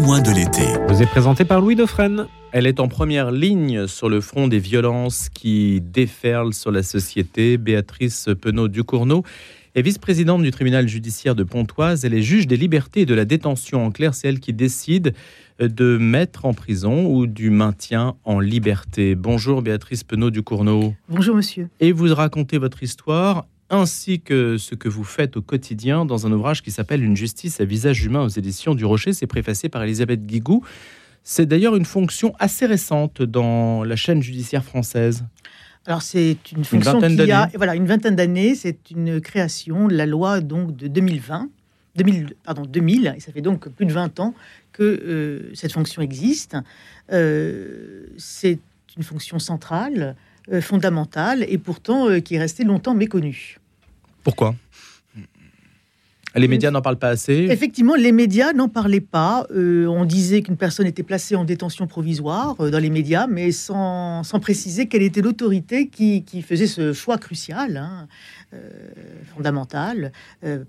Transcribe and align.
témoin 0.00 0.22
de 0.22 0.30
l'été. 0.30 0.62
Vous 0.88 1.02
est 1.02 1.06
présenté 1.06 1.44
par 1.44 1.60
Louis 1.60 1.76
Dauphren. 1.76 2.26
Elle 2.52 2.66
est 2.66 2.80
en 2.80 2.88
première 2.88 3.30
ligne 3.30 3.86
sur 3.86 4.08
le 4.08 4.22
front 4.22 4.48
des 4.48 4.58
violences 4.58 5.28
qui 5.28 5.82
déferlent 5.82 6.54
sur 6.54 6.70
la 6.70 6.82
société. 6.82 7.58
Béatrice 7.58 8.30
Penaud-Ducournau 8.40 9.24
est 9.74 9.82
vice-présidente 9.82 10.42
du 10.42 10.50
tribunal 10.52 10.88
judiciaire 10.88 11.34
de 11.34 11.44
Pontoise. 11.44 12.06
Elle 12.06 12.14
est 12.14 12.22
juge 12.22 12.46
des 12.46 12.56
libertés 12.56 13.02
et 13.02 13.06
de 13.06 13.12
la 13.12 13.26
détention. 13.26 13.84
En 13.84 13.90
clair, 13.90 14.14
c'est 14.14 14.28
elle 14.28 14.40
qui 14.40 14.54
décide 14.54 15.12
de 15.58 15.98
mettre 15.98 16.46
en 16.46 16.54
prison 16.54 17.04
ou 17.04 17.26
du 17.26 17.50
maintien 17.50 18.14
en 18.24 18.40
liberté. 18.40 19.14
Bonjour 19.14 19.60
Béatrice 19.60 20.02
Penaud-Ducournau. 20.04 20.94
Bonjour 21.10 21.36
monsieur. 21.36 21.68
Et 21.78 21.92
vous 21.92 22.14
racontez 22.14 22.56
votre 22.56 22.82
histoire 22.82 23.44
ainsi 23.70 24.20
que 24.20 24.58
ce 24.58 24.74
que 24.74 24.88
vous 24.88 25.04
faites 25.04 25.36
au 25.36 25.42
quotidien 25.42 26.04
dans 26.04 26.26
un 26.26 26.32
ouvrage 26.32 26.62
qui 26.62 26.70
s'appelle 26.70 27.02
Une 27.02 27.16
justice 27.16 27.60
à 27.60 27.64
visage 27.64 28.04
humain 28.04 28.22
aux 28.22 28.28
éditions 28.28 28.74
du 28.74 28.84
Rocher. 28.84 29.12
C'est 29.12 29.26
préfacé 29.26 29.68
par 29.68 29.82
Elisabeth 29.82 30.26
Guigou. 30.26 30.64
C'est 31.22 31.46
d'ailleurs 31.46 31.76
une 31.76 31.84
fonction 31.84 32.34
assez 32.38 32.66
récente 32.66 33.22
dans 33.22 33.84
la 33.84 33.96
chaîne 33.96 34.22
judiciaire 34.22 34.64
française. 34.64 35.24
Alors 35.86 36.02
c'est 36.02 36.36
une 36.52 36.64
fonction 36.64 37.00
qui 37.00 37.32
a 37.32 37.48
voilà 37.54 37.74
une 37.74 37.86
vingtaine 37.86 38.16
d'années. 38.16 38.54
C'est 38.54 38.90
une 38.90 39.20
création 39.20 39.88
de 39.88 39.94
la 39.94 40.06
loi 40.06 40.40
donc 40.40 40.76
de 40.76 40.88
2020, 40.88 41.48
2000 41.96 42.34
pardon 42.44 42.62
2000 42.66 43.14
et 43.16 43.20
ça 43.20 43.32
fait 43.32 43.40
donc 43.40 43.68
plus 43.68 43.86
de 43.86 43.92
20 43.92 44.20
ans 44.20 44.34
que 44.72 44.82
euh, 44.82 45.50
cette 45.54 45.72
fonction 45.72 46.02
existe. 46.02 46.56
Euh, 47.12 48.06
c'est 48.18 48.58
une 48.96 49.02
fonction 49.02 49.38
centrale, 49.38 50.16
euh, 50.52 50.60
fondamentale 50.60 51.44
et 51.48 51.58
pourtant 51.58 52.20
qui 52.20 52.34
est 52.34 52.38
restée 52.38 52.64
longtemps 52.64 52.94
méconnue. 52.94 53.58
Pourquoi 54.22 54.54
les 56.36 56.48
médias 56.48 56.70
n'en 56.70 56.80
parlent 56.80 56.98
pas 56.98 57.08
assez 57.08 57.48
Effectivement, 57.50 57.94
les 57.94 58.12
médias 58.12 58.52
n'en 58.52 58.68
parlaient 58.68 59.00
pas. 59.00 59.46
Euh, 59.50 59.86
on 59.86 60.04
disait 60.04 60.42
qu'une 60.42 60.56
personne 60.56 60.86
était 60.86 61.02
placée 61.02 61.34
en 61.34 61.44
détention 61.44 61.86
provisoire 61.86 62.54
euh, 62.60 62.70
dans 62.70 62.78
les 62.78 62.90
médias, 62.90 63.26
mais 63.26 63.50
sans, 63.50 64.22
préciser 64.40 64.86
quelle 64.86 65.02
était 65.02 65.22
l'autorité 65.22 65.88
qui, 65.88 66.24
faisait 66.42 66.68
ce 66.68 66.92
choix 66.92 67.18
crucial, 67.18 67.76
hein, 67.76 68.06
euh, 68.54 68.70
fondamental, 69.34 70.12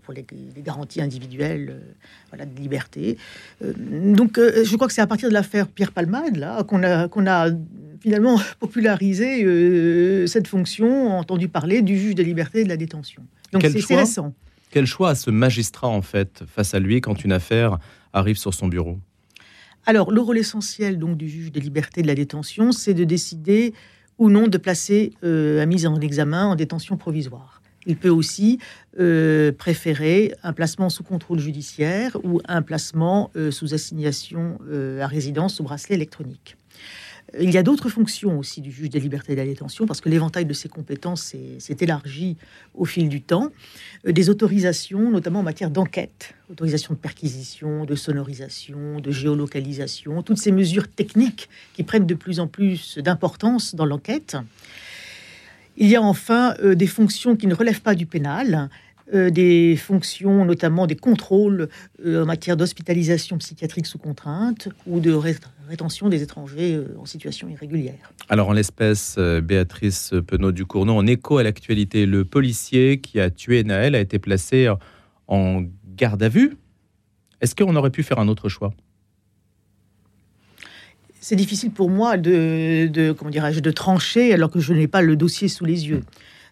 pour 0.03 0.13
les, 0.13 0.25
garanties 0.57 1.01
individuelles 1.01 1.79
voilà, 2.29 2.45
de 2.45 2.59
liberté. 2.59 3.17
donc, 3.61 4.37
je 4.37 4.75
crois 4.75 4.87
que 4.87 4.93
c'est 4.93 5.01
à 5.01 5.07
partir 5.07 5.29
de 5.29 5.33
l'affaire 5.33 5.67
Pierre 5.67 5.91
Palmade 5.91 6.37
là, 6.37 6.63
qu'on 6.63 6.83
a, 6.83 7.07
qu'on 7.07 7.27
a 7.27 7.49
finalement 8.01 8.39
popularisé 8.59 10.27
cette 10.27 10.47
fonction, 10.47 11.09
entendu 11.17 11.47
parler 11.47 11.81
du 11.81 11.97
juge 11.97 12.15
de 12.15 12.23
liberté 12.23 12.61
et 12.61 12.63
de 12.63 12.69
la 12.69 12.77
détention. 12.77 13.23
Donc, 13.51 13.63
c'est 13.63 13.95
récent. 13.95 14.33
Quel 14.71 14.85
choix 14.85 15.09
a 15.09 15.15
ce 15.15 15.29
magistrat 15.29 15.89
en 15.89 16.01
fait 16.01 16.43
face 16.47 16.73
à 16.73 16.79
lui 16.79 17.01
quand 17.01 17.23
une 17.23 17.33
affaire 17.33 17.77
arrive 18.13 18.37
sur 18.37 18.53
son 18.53 18.67
bureau? 18.67 18.99
Alors, 19.85 20.11
le 20.11 20.21
rôle 20.21 20.37
essentiel 20.37 20.97
donc 20.97 21.17
du 21.17 21.27
juge 21.27 21.51
des 21.51 21.59
libertés 21.59 22.01
de 22.01 22.07
la 22.07 22.15
détention, 22.15 22.71
c'est 22.71 22.93
de 22.93 23.03
décider 23.03 23.73
ou 24.17 24.29
non 24.29 24.47
de 24.47 24.57
placer 24.57 25.13
euh, 25.23 25.65
mise 25.65 25.85
en 25.85 25.99
examen 25.99 26.45
en 26.45 26.55
détention 26.55 26.95
provisoire. 26.97 27.61
Il 27.85 27.97
peut 27.97 28.09
aussi 28.09 28.59
euh, 28.99 29.51
préférer 29.51 30.35
un 30.43 30.53
placement 30.53 30.89
sous 30.89 31.03
contrôle 31.03 31.39
judiciaire 31.39 32.17
ou 32.23 32.39
un 32.47 32.61
placement 32.61 33.31
euh, 33.35 33.49
sous 33.49 33.73
assignation 33.73 34.59
euh, 34.69 35.01
à 35.01 35.07
résidence 35.07 35.55
sous 35.55 35.63
bracelet 35.63 35.95
électronique. 35.95 36.57
Il 37.39 37.49
y 37.49 37.57
a 37.57 37.63
d'autres 37.63 37.87
fonctions 37.87 38.37
aussi 38.39 38.59
du 38.59 38.71
juge 38.71 38.89
des 38.89 38.99
libertés 38.99 39.31
et 39.31 39.35
de 39.35 39.41
la 39.41 39.47
détention, 39.47 39.85
parce 39.85 40.01
que 40.01 40.09
l'éventail 40.09 40.45
de 40.45 40.53
ses 40.53 40.67
compétences 40.67 41.33
s'est 41.59 41.77
élargi 41.79 42.35
au 42.73 42.83
fil 42.83 43.07
du 43.07 43.21
temps. 43.21 43.49
Euh, 44.05 44.11
des 44.11 44.29
autorisations, 44.29 45.09
notamment 45.09 45.39
en 45.39 45.43
matière 45.43 45.69
d'enquête, 45.69 46.33
autorisation 46.49 46.93
de 46.93 46.99
perquisition, 46.99 47.85
de 47.85 47.95
sonorisation, 47.95 48.99
de 48.99 49.11
géolocalisation, 49.11 50.23
toutes 50.23 50.39
ces 50.39 50.51
mesures 50.51 50.89
techniques 50.89 51.47
qui 51.73 51.83
prennent 51.83 52.05
de 52.05 52.15
plus 52.15 52.41
en 52.41 52.47
plus 52.47 52.97
d'importance 52.97 53.75
dans 53.75 53.85
l'enquête. 53.85 54.35
Il 55.77 55.87
y 55.87 55.95
a 55.95 56.01
enfin 56.01 56.53
euh, 56.61 56.75
des 56.75 56.87
fonctions 56.87 57.37
qui 57.37 57.47
ne 57.47 57.55
relèvent 57.55 57.81
pas 57.81 57.95
du 57.95 58.05
pénal, 58.05 58.69
des 59.13 59.75
fonctions, 59.75 60.45
notamment 60.45 60.87
des 60.87 60.95
contrôles 60.95 61.69
en 62.05 62.25
matière 62.25 62.57
d'hospitalisation 62.57 63.37
psychiatrique 63.37 63.85
sous 63.85 63.97
contrainte 63.97 64.69
ou 64.87 64.99
de 64.99 65.11
rétention 65.71 66.09
des 66.09 66.21
étrangers 66.21 66.75
euh, 66.75 66.97
en 66.99 67.05
situation 67.05 67.47
irrégulière. 67.47 68.11
Alors, 68.29 68.49
en 68.49 68.53
l'espèce, 68.53 69.15
euh, 69.17 69.41
Béatrice 69.41 70.13
Penaud 70.27 70.51
du 70.51 70.65
Cournot, 70.65 70.95
en 70.95 71.07
écho 71.07 71.37
à 71.37 71.43
l'actualité, 71.43 72.05
le 72.05 72.25
policier 72.25 72.99
qui 72.99 73.19
a 73.19 73.29
tué 73.29 73.63
Naël 73.63 73.95
a 73.95 73.99
été 73.99 74.19
placé 74.19 74.69
en 75.27 75.63
garde 75.95 76.21
à 76.23 76.29
vue. 76.29 76.57
Est-ce 77.39 77.55
qu'on 77.55 77.75
aurait 77.75 77.89
pu 77.89 78.03
faire 78.03 78.19
un 78.19 78.27
autre 78.27 78.49
choix? 78.49 78.73
C'est 81.21 81.35
difficile 81.35 81.71
pour 81.71 81.89
moi 81.89 82.17
de, 82.17 83.13
comment 83.17 83.31
dirais-je 83.31 83.59
de 83.59 83.71
trancher 83.71 84.33
alors 84.33 84.49
que 84.49 84.59
je 84.59 84.73
n'ai 84.73 84.87
pas 84.87 85.01
le 85.01 85.15
dossier 85.15 85.47
sous 85.47 85.65
les 85.65 85.87
yeux. 85.87 86.01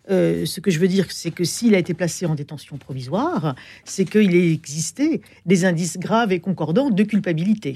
Euh, 0.10 0.46
ce 0.46 0.60
que 0.60 0.72
je 0.72 0.80
veux 0.80 0.88
dire, 0.88 1.12
c'est 1.12 1.32
que 1.32 1.44
s'il 1.44 1.76
a 1.76 1.78
été 1.78 1.94
placé 1.94 2.26
en 2.26 2.36
détention 2.36 2.78
provisoire, 2.78 3.56
c'est 3.84 4.06
qu'il 4.06 4.36
existait 4.36 5.22
des 5.46 5.66
indices 5.66 5.98
graves 5.98 6.32
et 6.32 6.40
concordants 6.40 6.90
de 6.90 7.04
culpabilité. 7.04 7.76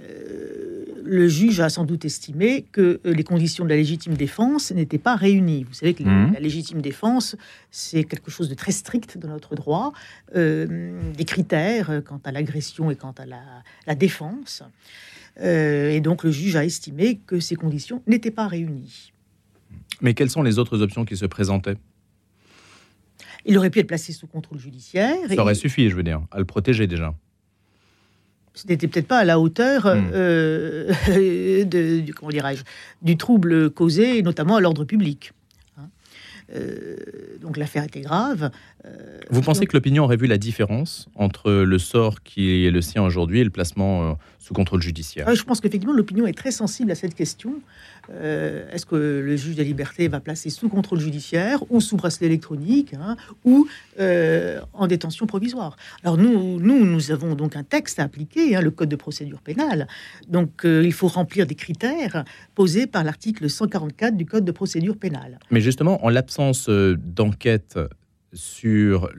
Euh, 0.00 0.84
le 1.04 1.28
juge 1.28 1.60
a 1.60 1.68
sans 1.68 1.84
doute 1.84 2.04
estimé 2.04 2.64
que 2.72 3.00
euh, 3.04 3.12
les 3.12 3.24
conditions 3.24 3.64
de 3.64 3.68
la 3.68 3.76
légitime 3.76 4.14
défense 4.14 4.70
n'étaient 4.72 4.98
pas 4.98 5.16
réunies. 5.16 5.64
Vous 5.64 5.74
savez 5.74 5.94
que 5.94 6.02
mmh. 6.02 6.32
la 6.32 6.40
légitime 6.40 6.80
défense, 6.80 7.36
c'est 7.70 8.04
quelque 8.04 8.30
chose 8.30 8.48
de 8.48 8.54
très 8.54 8.72
strict 8.72 9.18
dans 9.18 9.28
notre 9.28 9.54
droit, 9.54 9.92
euh, 10.34 10.98
des 11.16 11.24
critères 11.24 12.02
quant 12.04 12.20
à 12.24 12.32
l'agression 12.32 12.90
et 12.90 12.96
quant 12.96 13.14
à 13.18 13.26
la, 13.26 13.94
défense. 13.94 14.62
et 15.40 16.00
donc 16.00 16.24
le 16.24 16.30
juge 16.30 16.56
a 16.56 16.64
estimé 16.64 17.20
que 17.26 17.38
ces 17.38 17.54
conditions 17.54 18.02
n'étaient 18.06 18.30
pas 18.30 18.48
réunies. 18.48 19.13
Mais 20.00 20.14
quelles 20.14 20.30
sont 20.30 20.42
les 20.42 20.58
autres 20.58 20.80
options 20.80 21.04
qui 21.04 21.16
se 21.16 21.26
présentaient? 21.26 21.76
Il 23.46 23.58
aurait 23.58 23.70
pu 23.70 23.80
être 23.80 23.86
placé 23.86 24.12
sous 24.12 24.26
contrôle 24.26 24.58
judiciaire. 24.58 25.16
Ça 25.28 25.42
aurait 25.42 25.54
suffi, 25.54 25.90
je 25.90 25.96
veux 25.96 26.02
dire, 26.02 26.22
à 26.30 26.38
le 26.38 26.44
protéger 26.44 26.86
déjà 26.86 27.14
ce 28.54 28.66
n'était 28.68 28.86
peut-être 28.86 29.08
pas 29.08 29.18
à 29.18 29.24
la 29.24 29.38
hauteur 29.38 29.84
hmm. 29.84 30.10
euh, 30.14 30.94
de, 31.64 32.00
du, 32.00 32.14
comment 32.14 32.30
dirais-je, 32.30 32.62
du 33.02 33.16
trouble 33.16 33.70
causé, 33.70 34.22
notamment 34.22 34.56
à 34.56 34.60
l'ordre 34.60 34.84
public. 34.84 35.32
Hein. 35.76 35.88
Euh, 36.54 36.96
donc 37.42 37.56
l'affaire 37.56 37.84
était 37.84 38.00
grave. 38.00 38.50
Euh, 38.86 39.18
Vous 39.30 39.42
pensez 39.42 39.66
que 39.66 39.76
l'opinion 39.76 40.04
aurait 40.04 40.16
vu 40.16 40.26
la 40.26 40.38
différence 40.38 41.08
entre 41.16 41.50
le 41.50 41.78
sort 41.78 42.22
qui 42.22 42.64
est 42.64 42.70
le 42.70 42.80
sien 42.80 43.02
aujourd'hui 43.02 43.40
et 43.40 43.44
le 43.44 43.50
placement 43.50 44.16
sous 44.38 44.54
contrôle 44.54 44.82
judiciaire? 44.82 45.34
Je 45.34 45.42
pense 45.42 45.60
qu'effectivement 45.60 45.94
l'opinion 45.94 46.26
est 46.26 46.36
très 46.36 46.52
sensible 46.52 46.92
à 46.92 46.94
cette 46.94 47.14
question. 47.14 47.54
Euh, 48.10 48.70
est-ce 48.70 48.86
que 48.86 48.96
le 48.96 49.36
juge 49.36 49.56
des 49.56 49.64
libertés 49.64 50.08
va 50.08 50.20
placer 50.20 50.50
sous 50.50 50.68
contrôle 50.68 51.00
judiciaire 51.00 51.60
ou 51.70 51.80
sous 51.80 51.96
bracelet 51.96 52.26
électronique 52.26 52.94
hein, 52.94 53.16
ou 53.44 53.66
euh, 54.00 54.60
en 54.72 54.86
détention 54.86 55.26
provisoire? 55.26 55.76
Alors 56.02 56.16
nous, 56.16 56.60
nous, 56.60 57.10
avons 57.10 57.34
donc 57.34 57.56
un 57.56 57.62
texte 57.62 57.98
à 57.98 58.04
appliquer, 58.04 58.56
hein, 58.56 58.60
le 58.60 58.70
Code 58.70 58.88
de 58.88 58.96
procédure 58.96 59.40
pénale. 59.40 59.88
Donc 60.28 60.64
euh, 60.64 60.82
il 60.84 60.92
faut 60.92 61.08
remplir 61.08 61.46
des 61.46 61.54
critères 61.54 62.24
posés 62.54 62.86
par 62.86 63.04
l'article 63.04 63.48
144 63.48 64.16
du 64.16 64.26
Code 64.26 64.44
de 64.44 64.52
procédure 64.52 64.96
pénale. 64.96 65.38
Mais 65.50 65.60
justement, 65.60 66.04
en 66.04 66.08
l'absence 66.08 66.68
d'enquête 66.68 67.78
sur 68.32 69.10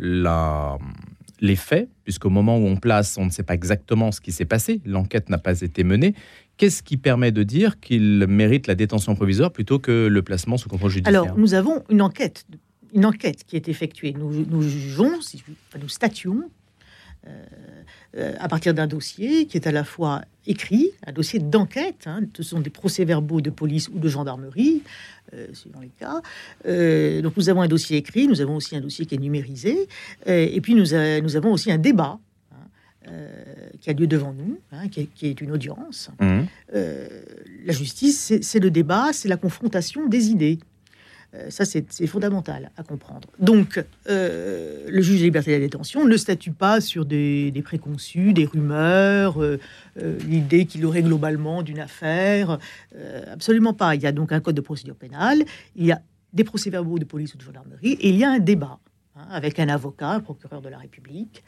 les 1.39 1.55
faits, 1.55 1.89
puisqu'au 2.03 2.29
moment 2.29 2.57
où 2.57 2.65
on 2.65 2.77
place, 2.77 3.17
on 3.17 3.25
ne 3.25 3.29
sait 3.29 3.43
pas 3.43 3.53
exactement 3.53 4.11
ce 4.11 4.21
qui 4.21 4.31
s'est 4.31 4.45
passé, 4.45 4.81
l'enquête 4.85 5.29
n'a 5.29 5.37
pas 5.37 5.61
été 5.61 5.83
menée. 5.83 6.15
Qu'est-ce 6.57 6.83
qui 6.83 6.97
permet 6.97 7.31
de 7.31 7.43
dire 7.43 7.79
qu'il 7.79 8.25
mérite 8.27 8.67
la 8.67 8.75
détention 8.75 9.15
provisoire 9.15 9.51
plutôt 9.51 9.79
que 9.79 10.07
le 10.07 10.21
placement 10.21 10.57
sous 10.57 10.69
contrôle 10.69 10.91
judiciaire 10.91 11.23
Alors, 11.23 11.37
nous 11.37 11.53
avons 11.53 11.83
une 11.89 12.01
enquête, 12.01 12.45
une 12.93 13.05
enquête 13.05 13.43
qui 13.45 13.57
est 13.57 13.67
effectuée. 13.67 14.13
Nous, 14.17 14.61
jugeons, 14.61 15.11
nous 15.81 15.89
statuons 15.89 16.49
euh, 17.27 17.43
euh, 18.17 18.33
à 18.39 18.47
partir 18.47 18.73
d'un 18.73 18.87
dossier 18.87 19.47
qui 19.47 19.57
est 19.57 19.67
à 19.67 19.71
la 19.71 19.83
fois 19.83 20.21
écrit, 20.47 20.91
un 21.05 21.11
dossier 21.11 21.39
d'enquête, 21.39 22.03
hein, 22.05 22.21
ce 22.37 22.43
sont 22.43 22.61
des 22.61 22.69
procès-verbaux 22.69 23.41
de 23.41 23.49
police 23.49 23.89
ou 23.89 23.99
de 23.99 24.07
gendarmerie, 24.07 24.83
euh, 25.33 25.47
suivant 25.51 25.81
les 25.81 25.89
cas. 25.89 26.21
donc 27.21 27.35
nous 27.35 27.49
avons 27.49 27.61
un 27.61 27.67
dossier 27.67 27.97
écrit, 27.97 28.27
nous 28.27 28.39
avons 28.39 28.55
aussi 28.55 28.77
un 28.77 28.81
dossier 28.81 29.05
qui 29.05 29.15
est 29.15 29.19
numérisé, 29.19 29.87
et 30.27 30.61
puis 30.61 30.75
nous, 30.75 30.93
avons 30.93 31.51
aussi 31.51 31.71
un 31.71 31.77
débat 31.77 32.19
euh, 32.19 32.24
qui 33.81 33.89
a 33.89 33.93
lieu 33.93 34.07
devant 34.07 34.33
nous, 34.33 34.59
hein, 34.71 34.87
qui, 34.89 35.09
est, 35.21 35.41
une 35.41 35.51
audience. 35.51 36.09
Mmh. 36.19 36.41
Euh, 36.73 37.07
la 37.65 37.73
justice, 37.73 38.33
c'est 38.41 38.59
le 38.59 38.71
débat, 38.71 39.11
c'est 39.13 39.27
la 39.27 39.37
confrontation 39.37 40.07
des 40.07 40.29
idées. 40.29 40.59
Euh, 41.33 41.49
ça, 41.49 41.65
c'est 41.65 42.07
fondamental 42.07 42.71
à 42.77 42.83
comprendre. 42.83 43.27
Donc, 43.39 43.83
le 44.07 45.01
juge 45.01 45.19
de 45.19 45.25
liberté 45.25 45.51
de 45.51 45.55
la 45.57 45.61
détention 45.61 46.05
ne 46.05 46.17
statue 46.17 46.51
pas 46.51 46.81
sur 46.81 47.05
des, 47.05 47.51
préconçus, 47.63 48.33
des 48.33 48.45
rumeurs, 48.45 49.39
l'idée 50.27 50.65
qu'il 50.65 50.85
aurait 50.85 51.03
globalement 51.03 51.63
d'une 51.63 51.79
affaire. 51.79 52.59
absolument 53.31 53.73
pas. 53.73 53.95
Il 53.95 54.01
y 54.01 54.07
a 54.07 54.11
donc 54.11 54.31
un 54.31 54.39
code 54.39 54.55
de 54.55 54.61
procédure 54.61 54.95
pénale, 54.95 55.43
il 55.75 55.85
y 55.85 55.91
a 55.91 56.01
des 56.35 56.43
procès-verbaux 56.43 56.99
de 56.99 57.05
police 57.05 57.33
ou 57.33 57.37
de 57.37 57.43
gendarmerie, 57.43 57.93
et 57.93 58.09
il 58.09 58.17
y 58.17 58.23
a 58.23 58.29
un 58.29 58.39
débat 58.39 58.77
hein, 59.15 59.25
avec 59.31 59.57
un 59.59 59.69
avocat, 59.69 60.09
un 60.09 60.19
procureur 60.19 60.61
de 60.61 60.69
la 60.69 60.77
République. 60.77 61.43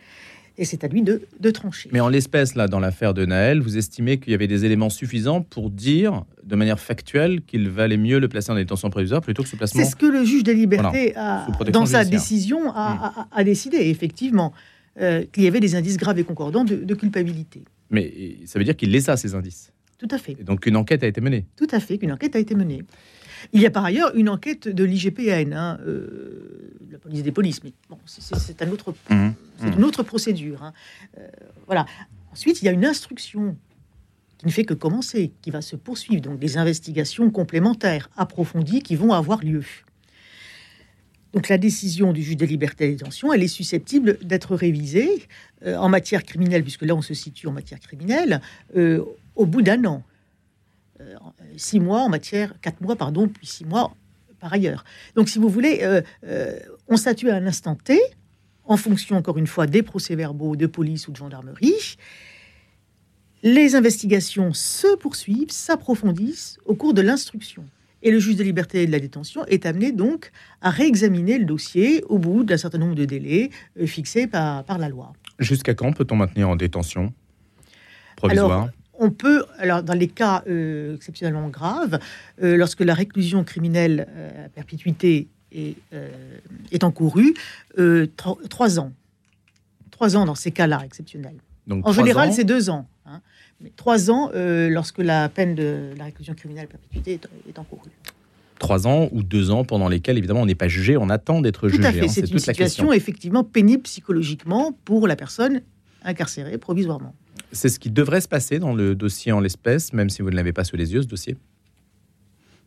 Et 0.57 0.65
c'est 0.65 0.83
à 0.83 0.87
lui 0.87 1.03
de, 1.03 1.21
de, 1.39 1.51
trancher. 1.51 1.89
Mais 1.93 1.99
en 1.99 2.09
l'espèce, 2.09 2.55
là, 2.55 2.67
dans 2.67 2.79
l'affaire 2.79 3.13
de 3.13 3.25
Naël, 3.25 3.61
vous 3.61 3.77
estimez 3.77 4.17
qu'il 4.17 4.31
y 4.31 4.33
avait 4.33 4.47
des 4.47 4.65
éléments 4.65 4.89
suffisants 4.89 5.41
pour 5.41 5.69
dire 5.69 6.23
de 6.43 6.55
manière 6.55 6.79
factuelle 6.79 7.41
qu'il 7.41 7.69
valait 7.69 7.97
mieux 7.97 8.19
le 8.19 8.27
placer 8.27 8.51
en 8.51 8.55
détention 8.55 8.89
provisoire 8.89 9.21
plutôt 9.21 9.43
que 9.43 9.49
ce 9.49 9.55
placement 9.55 9.83
C'est 9.83 9.89
ce 9.89 9.95
que 9.95 10.05
le 10.05 10.23
juge 10.23 10.43
des 10.43 10.55
libertés, 10.55 11.15
a, 11.15 11.47
dans 11.71 11.85
sa 11.85 12.05
décision, 12.05 12.71
a, 12.73 13.27
a, 13.31 13.43
décidé, 13.43 13.77
effectivement, 13.89 14.53
euh, 14.99 15.23
qu'il 15.31 15.43
y 15.43 15.47
avait 15.47 15.59
des 15.59 15.75
indices 15.75 15.97
graves 15.97 16.17
et 16.19 16.23
concordants 16.23 16.65
de, 16.65 16.75
de 16.75 16.95
culpabilité. 16.95 17.63
Mais 17.91 18.37
ça 18.45 18.57
veut 18.57 18.65
dire 18.65 18.75
qu'il 18.75 18.91
les 18.91 19.09
a, 19.09 19.17
ces 19.17 19.35
indices 19.35 19.71
Tout 19.99 20.07
à 20.09 20.17
fait. 20.17 20.35
Et 20.39 20.43
donc 20.43 20.65
une 20.65 20.75
enquête 20.75 21.03
a 21.03 21.07
été 21.07 21.21
menée 21.21 21.45
Tout 21.55 21.67
à 21.71 21.79
fait, 21.79 21.97
qu'une 21.97 22.11
enquête 22.11 22.35
a 22.35 22.39
été 22.39 22.55
menée. 22.55 22.81
Il 23.53 23.61
y 23.61 23.65
a 23.65 23.71
par 23.71 23.85
ailleurs 23.85 24.15
une 24.15 24.29
enquête 24.29 24.67
de 24.67 24.83
l'IGPN, 24.83 25.53
hein, 25.53 25.79
euh, 25.85 26.73
la 26.91 26.97
police 26.97 27.23
des 27.23 27.31
polices, 27.31 27.63
mais 27.63 27.73
bon, 27.89 27.97
c'est 28.05 28.61
un 28.61 28.69
autre, 28.71 28.93
mmh. 29.09 29.29
c'est 29.57 29.75
une 29.75 29.83
autre 29.83 30.03
procédure. 30.03 30.63
Hein. 30.63 30.73
Euh, 31.17 31.27
voilà. 31.65 31.85
Ensuite, 32.31 32.61
il 32.61 32.65
y 32.65 32.67
a 32.67 32.71
une 32.71 32.85
instruction 32.85 33.57
qui 34.37 34.45
ne 34.45 34.51
fait 34.51 34.65
que 34.65 34.73
commencer, 34.73 35.31
qui 35.41 35.49
va 35.49 35.61
se 35.61 35.75
poursuivre, 35.75 36.21
donc 36.21 36.39
des 36.39 36.57
investigations 36.57 37.31
complémentaires 37.31 38.09
approfondies 38.15 38.81
qui 38.81 38.95
vont 38.95 39.11
avoir 39.11 39.43
lieu. 39.43 39.63
Donc 41.33 41.49
la 41.49 41.57
décision 41.57 42.13
du 42.13 42.23
juge 42.23 42.37
des 42.37 42.47
libertés 42.47 42.85
et 42.85 42.87
des 42.89 42.95
détention, 42.97 43.33
elle 43.33 43.43
est 43.43 43.47
susceptible 43.47 44.17
d'être 44.23 44.55
révisée 44.55 45.27
euh, 45.65 45.75
en 45.77 45.89
matière 45.89 46.23
criminelle, 46.23 46.61
puisque 46.61 46.83
là 46.83 46.95
on 46.95 47.01
se 47.01 47.13
situe 47.13 47.47
en 47.47 47.51
matière 47.51 47.79
criminelle, 47.79 48.41
au 49.35 49.45
bout 49.45 49.61
d'un 49.61 49.83
an. 49.85 50.03
Euh, 51.01 51.15
six 51.57 51.79
mois 51.79 52.01
en 52.01 52.09
matière, 52.09 52.53
quatre 52.61 52.81
mois, 52.81 52.95
pardon, 52.95 53.27
puis 53.27 53.45
six 53.45 53.65
mois 53.65 53.93
par 54.39 54.53
ailleurs. 54.53 54.83
Donc, 55.15 55.29
si 55.29 55.39
vous 55.39 55.49
voulez, 55.49 55.79
euh, 55.81 56.01
euh, 56.25 56.59
on 56.87 56.97
statue 56.97 57.29
à 57.29 57.35
un 57.35 57.45
instant 57.45 57.75
T, 57.75 57.99
en 58.65 58.77
fonction, 58.77 59.15
encore 59.15 59.37
une 59.37 59.47
fois, 59.47 59.67
des 59.67 59.81
procès-verbaux 59.81 60.55
de 60.55 60.65
police 60.67 61.07
ou 61.07 61.11
de 61.11 61.17
gendarmerie. 61.17 61.97
Les 63.43 63.75
investigations 63.75 64.53
se 64.53 64.95
poursuivent, 64.97 65.51
s'approfondissent 65.51 66.57
au 66.65 66.75
cours 66.75 66.93
de 66.93 67.01
l'instruction. 67.01 67.65
Et 68.03 68.11
le 68.11 68.19
juge 68.19 68.35
de 68.35 68.43
liberté 68.43 68.83
et 68.83 68.87
de 68.87 68.91
la 68.91 68.99
détention 68.99 69.45
est 69.45 69.65
amené 69.65 69.91
donc 69.91 70.31
à 70.61 70.69
réexaminer 70.69 71.39
le 71.39 71.45
dossier 71.45 72.03
au 72.09 72.19
bout 72.19 72.43
d'un 72.43 72.57
certain 72.57 72.77
nombre 72.77 72.95
de 72.95 73.05
délais 73.05 73.49
fixés 73.85 74.27
par, 74.27 74.63
par 74.65 74.77
la 74.77 74.89
loi. 74.89 75.13
Jusqu'à 75.39 75.73
quand 75.73 75.93
peut-on 75.93 76.15
maintenir 76.15 76.49
en 76.49 76.55
détention? 76.55 77.13
Provisoire? 78.15 78.69
On 78.97 79.11
peut, 79.11 79.45
alors 79.57 79.83
dans 79.83 79.93
les 79.93 80.07
cas 80.07 80.43
euh, 80.47 80.95
exceptionnellement 80.95 81.49
graves, 81.49 81.99
euh, 82.41 82.57
lorsque 82.57 82.81
la 82.81 82.93
réclusion 82.93 83.43
criminelle 83.43 84.07
euh, 84.09 84.45
à 84.45 84.49
perpétuité 84.49 85.27
est, 85.51 85.77
est 86.71 86.83
encourue, 86.83 87.33
trois 88.49 88.79
ans. 88.79 88.91
Trois 89.91 90.17
ans 90.17 90.25
dans 90.25 90.35
ces 90.35 90.51
cas-là 90.51 90.81
exceptionnels. 90.83 91.37
Donc, 91.65 91.87
en 91.87 91.91
général, 91.91 92.33
c'est 92.33 92.43
deux 92.43 92.69
ans. 92.69 92.87
Hein. 93.05 93.21
mais 93.61 93.71
trois 93.73 94.11
ans 94.11 94.31
lorsque 94.33 94.97
la 94.97 95.29
peine 95.29 95.55
de 95.55 95.93
la 95.97 96.03
réclusion 96.05 96.33
criminelle 96.33 96.65
à 96.65 96.67
perpétuité 96.67 97.19
est, 97.47 97.57
encourue 97.57 97.91
trois 98.59 98.87
ans 98.87 99.07
ou 99.11 99.21
deux 99.21 99.51
ans 99.51 99.63
pendant 99.63 99.87
lesquels, 99.87 100.17
évidemment, 100.17 100.41
on 100.41 100.47
n'est 100.47 100.55
pas 100.55 100.67
jugé, 100.67 100.97
on 100.97 101.09
attend 101.09 101.41
d'être 101.41 101.69
jugé. 101.69 101.79
Tout 101.79 101.87
à 101.87 101.91
fait, 101.91 102.05
hein, 102.05 102.07
c'est 102.09 102.29
une 102.29 102.39
situation 102.39 102.91
effectivement 102.91 103.43
pénible 103.43 103.83
psychologiquement 103.83 104.75
pour 104.83 105.07
la 105.07 105.15
personne 105.15 105.61
incarcérée 106.03 106.57
provisoirement. 106.57 107.13
C'est 107.51 107.69
ce 107.69 107.79
qui 107.79 107.89
devrait 107.89 108.21
se 108.21 108.27
passer 108.27 108.59
dans 108.59 108.73
le 108.73 108.95
dossier 108.95 109.31
en 109.31 109.39
l'espèce, 109.39 109.93
même 109.93 110.09
si 110.09 110.21
vous 110.21 110.29
ne 110.29 110.35
l'avez 110.35 110.53
pas 110.53 110.63
sous 110.63 110.75
les 110.75 110.93
yeux, 110.93 111.01
ce 111.01 111.07
dossier 111.07 111.37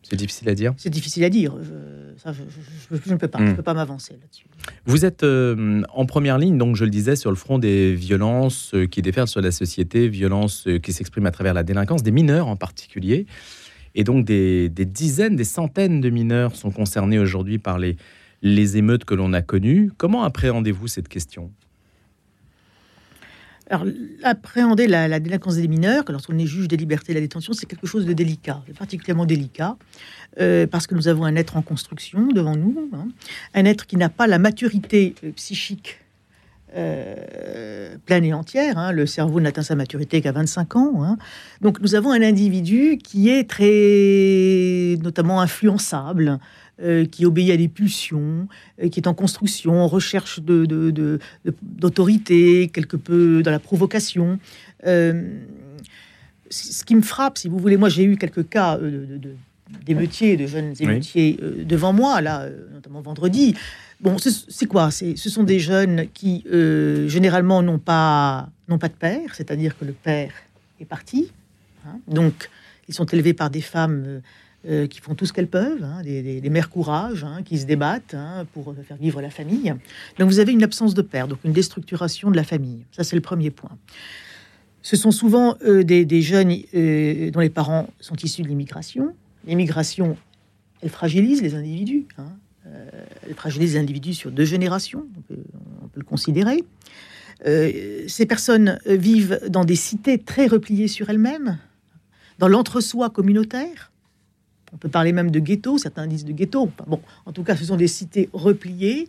c'est 0.03 0.17
difficile 0.17 0.49
à 0.49 0.55
dire. 0.55 0.73
C'est 0.77 0.91
difficile 0.91 1.25
à 1.25 1.31
dire. 1.31 1.55
Je, 1.61 3.13
ne 3.13 3.17
peux 3.17 3.29
pas, 3.29 3.39
hmm. 3.39 3.57
peux 3.57 3.63
pas 3.63 3.75
m'avancer 3.75 4.15
là-dessus. 4.15 4.47
Vous 4.87 5.05
êtes 5.05 5.23
euh, 5.23 5.83
en 5.93 6.07
première 6.07 6.39
ligne, 6.39 6.57
donc 6.59 6.77
je 6.77 6.85
le 6.85 6.91
disais, 6.91 7.17
sur 7.17 7.31
le 7.31 7.37
front 7.37 7.59
des 7.59 7.95
violences 7.95 8.75
euh, 8.75 8.87
qui 8.87 9.03
déferlent 9.03 9.29
sur 9.29 9.41
la 9.41 9.51
société, 9.51 10.09
violences 10.09 10.67
euh, 10.67 10.79
qui 10.79 10.93
s'expriment 10.93 11.27
à 11.27 11.31
travers 11.31 11.55
la 11.55 11.63
délinquance, 11.63 12.03
des 12.03 12.11
mineurs 12.11 12.49
en 12.49 12.57
particulier. 12.57 13.27
Et 13.95 14.05
donc 14.05 14.25
des, 14.25 14.69
dizaines, 14.71 15.37
des 15.37 15.45
centaines 15.45 16.01
de 16.01 16.11
mineurs 16.11 16.57
sont 16.57 16.71
concernés 16.71 17.19
aujourd'hui 17.19 17.59
par 17.59 17.79
les, 17.79 17.97
les 18.41 18.77
émeutes 18.77 19.05
que 19.05 19.15
l'on 19.15 19.33
a 19.33 19.43
connues. 19.43 19.91
Comment 19.97 20.23
appréhendez-vous 20.23 20.89
cette 20.89 21.09
question? 21.09 21.51
Alors, 23.71 23.87
appréhender 24.25 24.89
la, 24.89 25.21
délinquance 25.21 25.57
des 25.57 25.69
mineurs, 25.69 26.05
lorsqu'on 26.09 26.37
est 26.39 26.47
juge 26.47 26.67
des 26.67 26.77
libertés 26.77 27.13
et 27.13 27.15
de 27.15 27.21
la 27.21 27.25
détention, 27.25 27.53
c'est 27.53 27.67
quelque 27.67 27.87
chose 27.87 28.05
de 28.05 28.13
délicat, 28.13 28.63
particulièrement 28.77 29.27
délicat, 29.27 29.77
euh, 30.41 30.67
parce 30.67 30.89
que 30.89 30.97
nous 30.97 31.07
avons 31.07 31.25
un 31.25 31.37
être 31.37 31.57
en 31.57 31.63
construction 31.63 32.27
devant 32.27 32.57
nous, 32.57 32.91
hein. 32.93 33.07
un 33.55 33.65
être 33.65 33.87
qui 33.87 33.97
n'a 33.97 34.09
pas 34.09 34.27
la 34.27 34.41
maturité 34.41 35.15
euh, 35.23 35.31
psychique 35.33 36.01
euh, 36.77 37.97
pleine 38.07 38.25
et 38.25 38.33
entière. 38.33 38.79
Hein. 38.79 38.93
Le 38.93 39.07
cerveau 39.07 39.41
n'atteint 39.41 39.63
sa 39.63 39.75
maturité 39.75 40.21
qu'à 40.21 40.31
25 40.31 40.77
ans. 40.77 41.05
Hein. 41.05 41.19
Donc 41.61 41.81
nous 41.81 41.97
avons 41.97 42.13
un 42.13 42.23
individu 42.23 42.99
qui 42.99 43.29
est 43.29 43.49
très, 43.49 44.97
notamment 45.03 45.41
influençable, 45.41 46.39
euh, 46.83 47.05
qui 47.05 47.27
obéit 47.27 47.51
à 47.51 47.59
des 47.59 47.69
pulsions, 47.69 48.49
euh, 48.83 48.89
qui 48.89 49.01
est 49.01 49.07
en 49.07 49.13
construction, 49.13 49.83
en 49.83 49.87
recherche 49.87 50.41
d'autorité, 50.41 52.67
de, 52.67 52.73
quelque 52.73 52.97
peu 52.97 53.43
dans 53.43 53.51
la 53.51 53.59
provocation. 53.59 54.39
Euh, 54.87 55.41
ce 56.49 56.83
qui 56.85 56.95
me 56.95 57.03
frappe, 57.03 57.37
si 57.37 57.49
vous 57.49 57.59
voulez, 57.59 57.77
moi 57.77 57.91
j'ai 57.91 58.05
eu 58.05 58.17
quelques 58.17 58.49
cas 58.49 58.81
d'émeutiers, 59.85 60.39
de 60.39 60.47
jeunes 60.47 60.73
émeutiers 60.81 61.39
devant 61.65 61.93
moi, 61.93 62.23
là, 62.23 62.49
notamment 62.73 63.03
vendredi. 63.03 63.55
Bon, 64.01 64.17
c'est 64.19 64.67
quoi? 64.67 64.91
Ce 64.91 65.15
sont 65.15 65.45
des 65.45 65.61
jeunes 65.61 66.07
qui, 66.13 66.45
généralement, 67.07 67.63
n'ont 67.63 67.79
pas, 67.79 68.49
pas 68.67 68.89
de 68.89 68.95
père, 68.95 69.35
c'est-à-dire 69.35 69.79
que 69.79 69.85
le 69.85 69.93
père 69.93 70.33
est 70.81 70.87
parti. 70.87 71.31
Hein. 71.87 72.01
donc, 72.09 72.51
ils 72.89 72.95
sont 72.95 73.07
élevés 73.07 73.35
par 73.35 73.51
des 73.51 73.61
femmes 73.61 74.23
euh, 74.69 74.87
qui 74.87 75.01
font 75.01 75.15
tout 75.15 75.25
ce 75.25 75.33
qu'elles 75.33 75.49
peuvent, 75.49 75.83
hein, 75.83 76.03
des, 76.03 76.51
mères 76.51 76.69
courage, 76.69 77.25
hein, 77.25 77.41
qui 77.43 77.59
se 77.59 77.65
débattent 77.65 78.13
hein, 78.13 78.47
pour 78.53 78.75
faire 78.87 78.99
vivre 78.99 79.23
la 79.23 79.31
famille. 79.31 79.73
Donc 80.19 80.29
vous 80.29 80.39
avez 80.39 80.53
une 80.53 80.63
absence 80.63 80.93
de 80.93 81.01
père, 81.01 81.29
donc 81.29 81.39
une 81.45 81.55
déstructuration 81.55 82.31
de 82.31 82.37
la 82.37 82.45
famille. 82.45 82.85
Ça, 82.93 83.03
c'est 83.03 83.17
le 83.17 83.23
premier 83.23 83.51
point. 83.51 83.71
Ce 84.83 84.97
sont 84.97 85.13
souvent 85.13 85.57
euh, 85.65 85.83
des, 85.83 86.21
jeunes 86.21 86.55
euh, 86.75 87.31
dont 87.31 87.41
les 87.41 87.49
parents 87.49 87.89
sont 88.01 88.17
issus 88.17 88.43
de 88.43 88.49
l'immigration. 88.49 89.15
L'immigration, 89.47 90.19
elle 90.83 90.91
fragilise 90.91 91.41
les 91.41 91.55
individus. 91.55 92.07
elle 92.67 93.35
fragilise 93.35 93.73
les 93.73 93.81
individus 93.81 94.13
sur 94.13 94.31
deux 94.31 94.45
générations, 94.45 95.07
on 95.17 95.21
peut, 95.23 95.43
on 95.83 95.89
peut 95.89 96.01
le 96.01 96.05
considérer. 96.05 96.63
ces 97.47 98.27
personnes 98.27 98.79
vivent 98.85 99.41
dans 99.49 99.65
des 99.65 99.77
cités 99.77 100.19
très 100.19 100.49
repliées 100.49 100.87
sur 100.87 101.09
elles-mêmes, 101.09 101.59
dans 102.39 102.49
l'entre-soi 102.49 103.09
communautaire. 103.09 103.91
On 104.73 104.77
peut 104.77 104.89
parler 104.89 105.13
même 105.13 105.31
de 105.31 105.41
ghetto, 105.41 105.79
certains 105.79 106.07
disent 106.07 106.25
de 106.25 106.33
ghetto. 106.33 106.71
Bon, 106.87 107.01
en 107.27 107.33
tout 107.33 107.43
cas, 107.43 107.57
ce 107.57 107.65
sont 107.65 107.77
des 107.77 107.89
cités 107.89 108.29
repliées, 108.33 109.09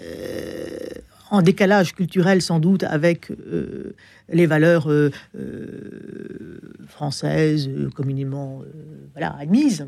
euh, 0.00 0.78
en 1.30 1.40
décalage 1.40 1.94
culturel 1.94 2.42
sans 2.42 2.60
doute 2.60 2.82
avec 2.82 3.30
euh, 3.30 3.94
les 4.30 4.44
valeurs 4.44 4.90
euh, 4.90 5.10
françaises 6.86 7.70
communément 7.94 8.62
voilà, 9.14 9.34
admises. 9.40 9.86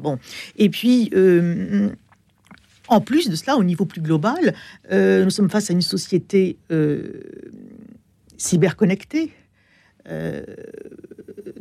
Et 0.57 0.71
puis. 0.71 1.11
en 2.89 3.01
plus 3.01 3.31
de 3.31 3.37
cela, 3.37 3.57
au 3.57 3.65
niveau 3.65 3.85
plus 3.85 4.01
global, 4.01 4.55
nous 4.91 5.31
sommes 5.31 5.51
face 5.51 5.71
à 5.71 5.75
une 5.75 5.83
société 5.83 6.57
cyberconnectée, 8.39 9.33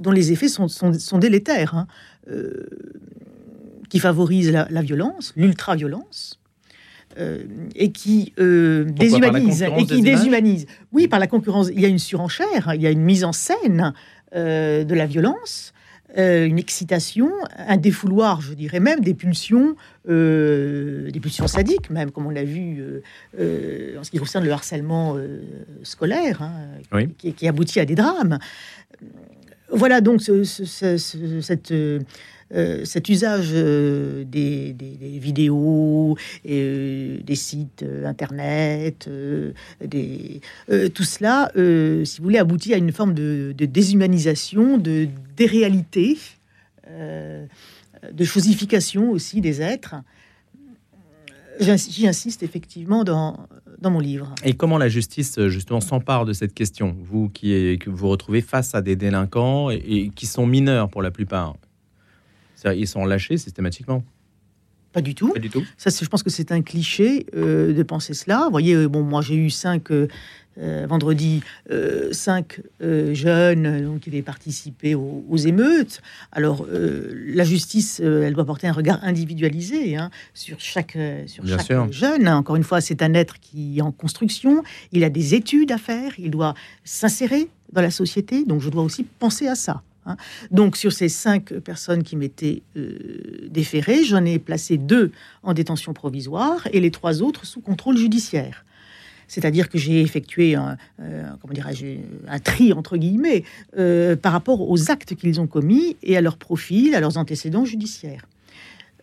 dont 0.04 0.12
les 0.12 0.32
effets 0.32 0.48
sont, 0.48 0.68
sont, 0.68 1.18
délétères. 1.18 1.76
Hein 1.76 1.88
qui 3.94 4.00
favorise 4.00 4.52
la, 4.52 4.82
violence, 4.82 5.34
l'ultra-violence, 5.36 6.40
euh, 7.20 7.44
et 7.76 7.92
qui 7.92 8.34
euh, 8.40 8.86
déshumanise. 8.86 9.62
Et 9.62 9.86
qui 9.86 10.02
déshumanise. 10.02 10.66
Oui, 10.92 11.08
par 11.08 11.20
la 11.20 11.28
concurrence. 11.28 11.70
Il 11.72 11.80
y 11.80 11.86
a 11.86 11.90
une 11.90 12.00
surenchère, 12.00 12.74
il 12.74 12.82
y 12.82 12.88
a 12.88 12.90
une 12.90 13.04
mise 13.04 13.24
en 13.24 13.34
scène 13.34 13.94
euh, 14.36 14.84
de 14.84 14.96
la 14.96 15.06
violence. 15.06 15.74
une 16.18 16.58
excitation, 16.58 17.30
un 17.56 17.78
défouloir, 17.78 18.42
je 18.42 18.56
dirais 18.56 18.80
même, 18.80 19.02
des 19.02 19.14
pulsions, 19.14 19.76
des 20.08 21.20
pulsions 21.22 21.48
sadiques, 21.48 21.92
même, 21.92 22.10
comme 22.10 22.26
on 22.26 22.32
l'a 22.32 22.46
vu 22.46 22.84
en 23.38 24.04
ce 24.04 24.10
qui 24.10 24.18
concerne 24.18 24.44
le 24.44 24.52
harcèlement 24.52 25.16
scolaire, 25.84 26.42
hein, 26.42 27.08
qui, 27.20 27.48
aboutit 27.48 27.80
à 27.80 27.86
des 27.86 27.96
drames. 27.96 28.40
Voilà 29.70 30.02
donc 30.02 30.22
cette 30.22 31.74
euh, 32.56 32.86
cet 32.86 33.10
usage 33.10 33.50
euh, 33.54 34.24
des, 34.26 34.76
vidéos, 35.02 36.16
et, 36.46 36.62
euh, 36.62 37.18
des 37.24 37.36
sites 37.36 37.84
internet, 38.06 39.10
tout 40.94 41.04
cela, 41.04 41.52
si 42.06 42.18
vous 42.18 42.24
voulez, 42.24 42.38
aboutit 42.38 42.74
à 42.74 42.78
une 42.78 42.92
forme 42.92 43.14
de, 43.14 43.54
déshumanisation, 43.58 44.78
de 44.78 45.08
déréalité, 45.36 46.18
de 46.90 48.24
chosification 48.24 49.10
aussi 49.10 49.42
des 49.42 49.62
êtres. 49.62 49.96
J'y 51.60 52.08
insiste 52.08 52.44
effectivement 52.44 53.04
dans, 53.04 53.48
dans 53.80 53.92
mon 53.92 54.00
livre. 54.00 54.34
Et 54.44 54.54
comment 54.54 54.78
la 54.78 54.90
justice 54.90 55.40
justement 55.48 55.82
s'empare 55.82 56.26
de 56.26 56.34
cette 56.34 56.54
question? 56.54 56.96
Vous 57.04 57.30
qui 57.30 57.54
est, 57.54 57.82
que 57.82 57.90
vous 57.90 58.10
retrouvez 58.10 58.42
face 58.42 58.74
à 58.76 58.82
des 58.82 58.96
délinquants 58.96 59.70
et, 59.70 60.10
qui 60.16 60.26
sont 60.26 60.48
mineurs 60.48 60.90
pour 60.90 61.02
la 61.02 61.12
plupart, 61.12 61.56
ils 62.66 62.88
sont 62.88 63.06
lâchés 63.06 63.38
systématiquement. 63.38 64.04
Pas 64.94 65.02
du 65.02 65.16
tout. 65.16 65.34
Pas 65.34 65.40
du 65.40 65.50
tout. 65.50 65.64
Ça, 65.76 65.90
je 65.90 66.08
pense 66.08 66.22
que 66.22 66.30
c'est 66.30 66.52
un 66.52 66.62
cliché 66.62 67.26
euh, 67.36 67.74
de 67.74 67.84
penser 67.84 68.14
cela. 68.14 68.44
Vous 68.46 68.52
voyez, 68.52 68.88
bon, 68.88 69.02
moi 69.02 69.22
j'ai 69.22 69.36
eu 69.36 69.50
cinq 69.50 69.92
euh, 69.92 70.08
euh, 70.60 70.86
vendredi, 70.88 71.42
cinq 72.12 72.62
jeunes 72.80 73.86
donc, 73.86 74.02
qui 74.02 74.10
avaient 74.10 74.22
participé 74.22 74.96
aux, 74.96 75.38
émeutes. 75.38 76.02
Alors, 76.32 76.66
la 76.70 77.44
justice, 77.44 78.00
elle 78.00 78.34
doit 78.34 78.46
porter 78.46 78.68
un 78.68 78.72
regard 78.72 79.00
individualisé 79.04 79.96
hein, 79.96 80.10
sur 80.34 80.60
chaque, 80.60 80.98
sur 81.28 81.46
chaque 81.48 81.92
jeune. 81.92 82.28
Encore 82.28 82.56
une 82.56 82.64
fois, 82.64 82.82
c'est 82.82 83.02
un 83.02 83.14
être 83.14 83.40
qui 83.40 83.80
est 83.80 83.82
en 83.82 83.92
construction. 83.92 84.64
Il 84.92 85.04
a 85.04 85.10
des 85.10 85.36
études 85.36 85.72
à 85.72 85.78
faire. 85.78 86.14
Il 86.18 86.32
doit 86.32 86.54
s'insérer 86.84 87.50
dans 87.72 87.82
la 87.82 87.92
société. 87.92 88.46
Donc, 88.46 88.62
je 88.62 88.70
dois 88.70 88.84
aussi 88.84 89.04
penser 89.04 89.48
à 89.48 89.56
ça. 89.56 89.82
Hein. 90.06 90.18
Donc 90.52 90.78
sur 90.78 90.92
ces 90.92 91.10
cinq 91.10 91.54
personnes 91.60 92.04
qui 92.04 92.16
m'étaient 92.16 92.62
euh, 92.76 93.48
déférées, 93.50 94.04
j'en 94.04 94.26
ai 94.26 94.40
placé 94.40 94.78
deux 94.78 95.12
en 95.44 95.54
détention 95.54 95.94
provisoire 95.94 96.68
et 96.72 96.80
les 96.80 96.92
trois 96.92 97.22
autres 97.22 97.46
sous 97.46 97.62
contrôle 97.62 97.98
judiciaire. 97.98 98.66
C'est-à-dire 99.34 99.70
que 99.70 99.78
j'ai 99.78 100.02
effectué 100.02 100.56
un, 100.56 100.78
euh, 101.00 101.24
un 102.28 102.40
tri 102.40 102.74
entre 102.74 102.98
guillemets 102.98 103.44
euh, 103.78 104.16
par 104.16 104.32
rapport 104.32 104.70
aux 104.70 104.92
actes 104.92 105.16
qu'ils 105.16 105.42
ont 105.42 105.48
commis 105.48 105.98
et 106.04 106.16
à 106.18 106.22
leur 106.22 106.38
profil, 106.38 106.96
à 106.96 107.00
leurs 107.00 107.18
antécédents 107.18 107.66
judiciaires. 107.66 108.26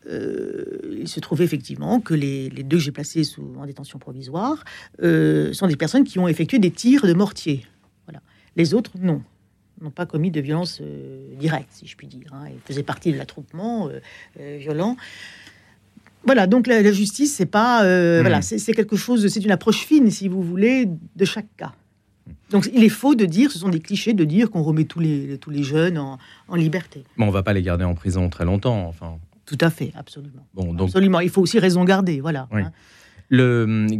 il 0.07 1.09
se 1.09 1.21
trouve 1.21 1.43
effectivement 1.43 2.01
que 2.01 2.15
les, 2.15 2.49
deux 2.51 2.79
que 2.79 2.83
j'ai 2.83 2.93
placés 2.93 3.25
sous, 3.25 3.55
en 3.59 3.67
détention 3.67 3.99
provisoire 3.99 4.65
sont 5.01 5.67
des 5.67 5.77
personnes 5.77 6.05
qui 6.05 6.19
ont 6.19 6.29
effectué 6.29 6.59
des 6.59 6.71
tirs 6.71 7.07
de 7.07 7.13
mortier. 7.13 7.67
Voilà. 8.07 8.21
Les 8.57 8.75
autres, 8.75 8.93
non 8.99 9.23
n'ont 9.81 9.91
pas 9.91 10.07
commis 10.07 10.31
de 10.31 10.41
violence 10.41 10.79
euh, 10.81 11.35
directe, 11.37 11.71
si 11.73 11.87
je 11.87 11.97
puis 11.97 12.07
dire. 12.07 12.33
Hein. 12.33 12.45
Ils 12.53 12.61
faisaient 12.61 12.83
partie 12.83 13.13
de 13.13 13.19
l'attroupement 13.19 13.89
euh, 13.89 14.01
euh, 14.39 14.57
violent. 14.59 14.97
Voilà, 16.25 16.47
donc 16.47 16.67
la, 16.67 16.93
justice, 16.93 17.35
c'est 17.35 17.47
pas, 17.47 17.83
hmm. 17.83 18.21
voilà, 18.21 18.43
c'est 18.43 18.73
quelque 18.75 18.97
chose, 18.97 19.27
c'est 19.29 19.45
une 19.45 19.51
approche 19.51 19.85
fine, 19.87 20.11
si 20.11 20.29
vous 20.29 20.43
voulez, 20.43 20.87
de 21.17 21.25
chaque 21.25 21.49
cas. 21.57 21.73
Donc 22.51 22.69
il 22.73 22.83
est 22.83 22.91
faux 22.91 23.15
de 23.15 23.25
dire, 23.25 23.51
ce 23.51 23.59
sont 23.59 23.69
des 23.69 23.81
clichés 23.81 24.13
de 24.13 24.25
dire 24.25 24.51
qu'on 24.51 24.63
remet 24.63 24.85
tous 24.85 25.01
les, 25.01 25.39
tous 25.39 25.51
les 25.51 25.63
jeunes 25.63 25.99
en, 25.99 26.19
liberté. 26.55 27.05
Mais 27.17 27.25
on 27.25 27.31
va 27.31 27.43
pas 27.43 27.53
les 27.53 27.63
garder 27.63 27.85
en 27.85 27.95
prison 27.95 28.29
très 28.29 28.45
longtemps, 28.45 28.87
enfin. 28.87 29.19
Tout 29.47 29.59
à 29.61 29.71
fait, 29.71 29.93
absolument. 29.97 30.47
Bon, 30.55 30.75
donc... 30.75 30.89
Absolument, 30.89 31.21
il 31.21 31.31
faut 31.31 31.43
aussi 31.43 31.59
raison 31.59 31.85
garder, 31.85 32.21
voilà. 32.21 32.49
Hein. 32.53 32.71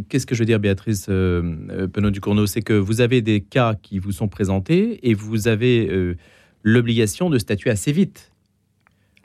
Qu'est-ce 0.09 0.25
que 0.25 0.35
je 0.35 0.39
veux 0.39 0.45
dire, 0.45 0.59
Béatrice 0.59 1.07
euh, 1.09 1.55
euh 1.69 1.87
Penot 1.87 2.11
Ducournau 2.11 2.45
C'est 2.45 2.61
que 2.61 2.73
vous 2.73 3.01
avez 3.01 3.21
des 3.21 3.41
cas 3.41 3.75
qui 3.81 3.99
vous 3.99 4.11
sont 4.11 4.27
présentés 4.27 4.99
et 5.09 5.13
vous 5.13 5.47
avez 5.47 5.87
euh, 5.89 6.17
l'obligation 6.63 7.29
de 7.29 7.37
statuer 7.37 7.69
assez 7.69 7.91
vite. 7.91 8.31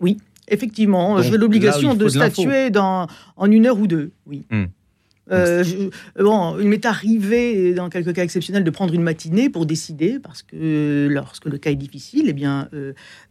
Oui, 0.01 0.19
effectivement. 0.49 1.21
J'ai 1.23 1.37
l'obligation 1.37 1.95
de, 1.95 2.09
statuer 2.09 2.71
dans, 2.71 3.07
en 3.37 3.51
une 3.51 3.67
heure 3.67 3.79
ou 3.79 3.87
deux, 3.87 4.13
oui. 4.27 4.45
Hmm. 4.51 4.65
Euh, 5.33 5.65
bon, 6.17 6.57
il 6.61 6.69
m'est 6.69 6.87
arrivé, 6.87 7.75
dans 7.75 7.89
quelques 7.89 8.13
cas 8.13 8.23
exceptionnels, 8.23 8.63
de 8.63 8.71
prendre 8.71 8.95
une 8.95 9.03
matinée 9.03 9.51
pour 9.51 9.67
décider, 9.67 10.21
parce 10.21 10.43
que 10.43 11.09
lorsque 11.11 11.47
le 11.47 11.59
cas 11.59 11.71
est 11.73 11.77
difficile, 11.77 12.27
eh 12.29 12.33
bien, 12.33 12.69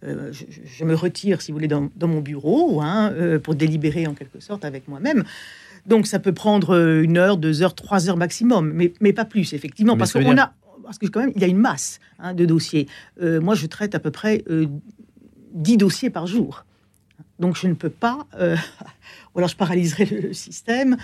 je, 0.02 0.84
me 0.84 0.94
retire, 0.94 1.42
si 1.42 1.52
vous 1.52 1.58
voulez, 1.58 1.70
dans, 1.70 1.90
mon 2.02 2.20
bureau, 2.20 2.82
hein, 2.82 3.14
pour 3.42 3.56
délibérer 3.56 4.08
en 4.08 4.14
quelque 4.14 4.42
sorte 4.42 4.66
avec 4.66 4.90
moi-même. 4.90 5.24
Donc 5.86 6.08
ça 6.08 6.20
peut 6.20 6.34
prendre 6.34 6.76
euh, 6.76 7.04
une 7.04 7.18
heure, 7.18 7.38
deux 7.38 7.62
heures, 7.62 7.76
trois 7.76 8.10
heures 8.10 8.18
maximum, 8.18 8.72
mais, 8.74 8.94
mais 9.02 9.14
pas 9.14 9.26
plus, 9.26 9.54
effectivement, 9.54 9.98
parce 9.98 10.14
qu'on 10.14 10.38
a, 10.38 10.54
parce 10.84 10.98
que 10.98 11.08
quand 11.08 11.20
même, 11.20 11.32
il 11.36 11.42
y 11.42 11.46
a 11.46 11.48
une 11.48 11.60
masse 11.60 12.00
hein, 12.20 12.34
de 12.34 12.46
dossiers. 12.46 12.88
Euh, 13.22 13.40
moi, 13.40 13.56
je 13.56 13.68
traite 13.68 13.96
à 13.96 14.00
peu 14.00 14.12
près 14.12 14.44
euh, 14.50 14.66
dix 15.54 15.78
dossiers 15.78 16.10
par 16.10 16.28
jour. 16.28 16.66
Donc 17.40 17.58
je 17.58 17.68
ne 17.68 17.74
peux 17.74 17.90
pas, 17.90 18.26
ou 18.40 19.38
alors 19.38 19.50
je 19.50 19.56
paralyserai 19.56 20.06
le, 20.06 20.34
système, 20.34 20.98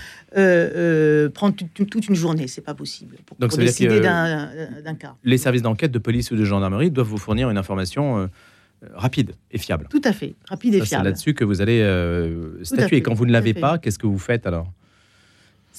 prendre 1.33 1.55
toute 1.73 2.07
une 2.07 2.15
journée, 2.15 2.47
c'est 2.47 2.61
pas 2.61 2.73
possible 2.73 3.17
pour, 3.25 3.37
Donc, 3.37 3.55
décider 3.57 3.99
d'un 3.99 4.95
cas. 4.97 5.15
Les 5.23 5.37
services 5.37 5.61
d'enquête 5.61 5.91
de 5.91 5.99
police 5.99 6.31
ou 6.31 6.35
de 6.35 6.45
gendarmerie 6.45 6.91
doivent 6.91 7.07
vous 7.07 7.17
fournir 7.17 7.49
une 7.49 7.57
information 7.57 8.29
euh, 8.83 8.87
rapide 8.95 9.33
et 9.51 9.59
fiable. 9.59 9.87
Tout 9.89 10.01
à 10.03 10.11
fait, 10.11 10.33
rapide 10.49 10.73
et 10.73 10.81
fiable. 10.81 11.03
C'est 11.03 11.09
là-dessus 11.09 11.33
que 11.35 11.43
vous 11.43 11.61
allez 11.61 11.81
euh, 11.81 12.63
statuer. 12.63 13.01
Quand 13.03 13.13
vous 13.13 13.27
ne 13.27 13.31
l'avez 13.31 13.53
pas, 13.53 13.77
qu'est-ce 13.77 13.99
que 13.99 14.07
vous 14.07 14.17
faites 14.17 14.47
alors? 14.47 14.71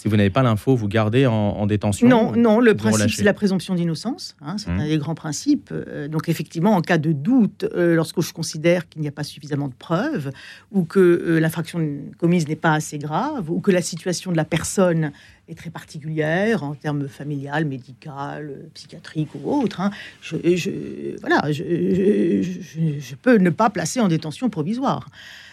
Si 0.02 0.08
vous 0.08 0.16
n'avez 0.16 0.30
pas 0.30 0.42
l'info, 0.42 0.74
vous 0.74 0.88
gardez 0.88 1.26
en, 1.26 1.64
détention 1.64 2.08
Non, 2.08 2.32
non. 2.34 2.58
Le 2.58 2.74
principe, 2.74 3.10
c'est 3.10 3.22
la 3.22 3.32
présomption 3.32 3.76
d'innocence. 3.76 4.34
Hein, 4.40 4.56
c'est 4.58 4.68
mmh. 4.68 4.80
un 4.80 4.88
des 4.88 4.98
grands 4.98 5.14
principes. 5.14 5.70
Euh, 5.70 6.08
donc, 6.08 6.28
effectivement, 6.28 6.74
en 6.74 6.80
cas 6.80 6.98
de 6.98 7.12
doute, 7.12 7.64
lorsque 7.72 8.20
je 8.20 8.32
considère 8.32 8.88
qu'il 8.88 9.00
n'y 9.00 9.06
a 9.06 9.12
pas 9.12 9.22
suffisamment 9.22 9.68
de 9.68 9.74
preuves, 9.74 10.32
ou 10.72 10.82
que 10.82 11.38
l'infraction 11.40 11.80
commise 12.18 12.48
n'est 12.48 12.56
pas 12.56 12.72
assez 12.72 12.98
grave, 12.98 13.48
ou 13.48 13.60
que 13.60 13.70
la 13.70 13.80
situation 13.80 14.32
de 14.32 14.36
la 14.36 14.44
personne 14.44 15.12
est 15.48 15.54
très 15.54 15.70
particulière 15.70 16.64
en 16.64 16.74
termes 16.74 17.06
familial, 17.06 17.64
médical, 17.64 18.68
psychiatrique 18.74 19.28
ou 19.36 19.52
autre. 19.52 19.80
Hein. 19.80 19.92
Je, 20.20 21.20
voilà, 21.20 21.52
je, 21.52 23.14
peux 23.22 23.36
ne 23.36 23.50
pas 23.50 23.70
placer 23.70 24.00
en 24.00 24.08
détention 24.08 24.50
provisoire. 24.50 25.08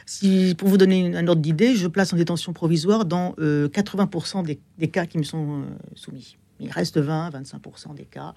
Si, 0.09 0.55
pour 0.57 0.69
vous 0.69 0.77
donner 0.79 1.15
un 1.15 1.27
ordre 1.27 1.39
d'idée, 1.39 1.75
je 1.75 1.85
place 1.85 2.11
en 2.13 2.17
détention 2.17 2.51
provisoire 2.51 3.05
dans 3.05 3.35
80% 3.37 4.39
euh, 4.39 4.55
des, 4.79 4.87
cas 4.87 5.05
qui 5.05 5.19
me 5.19 5.23
sont 5.23 5.61
euh, 5.61 5.65
soumis. 5.93 6.35
Il 6.59 6.71
reste 6.71 6.99
20-25% 6.99 7.93
des 7.93 8.05
cas 8.05 8.33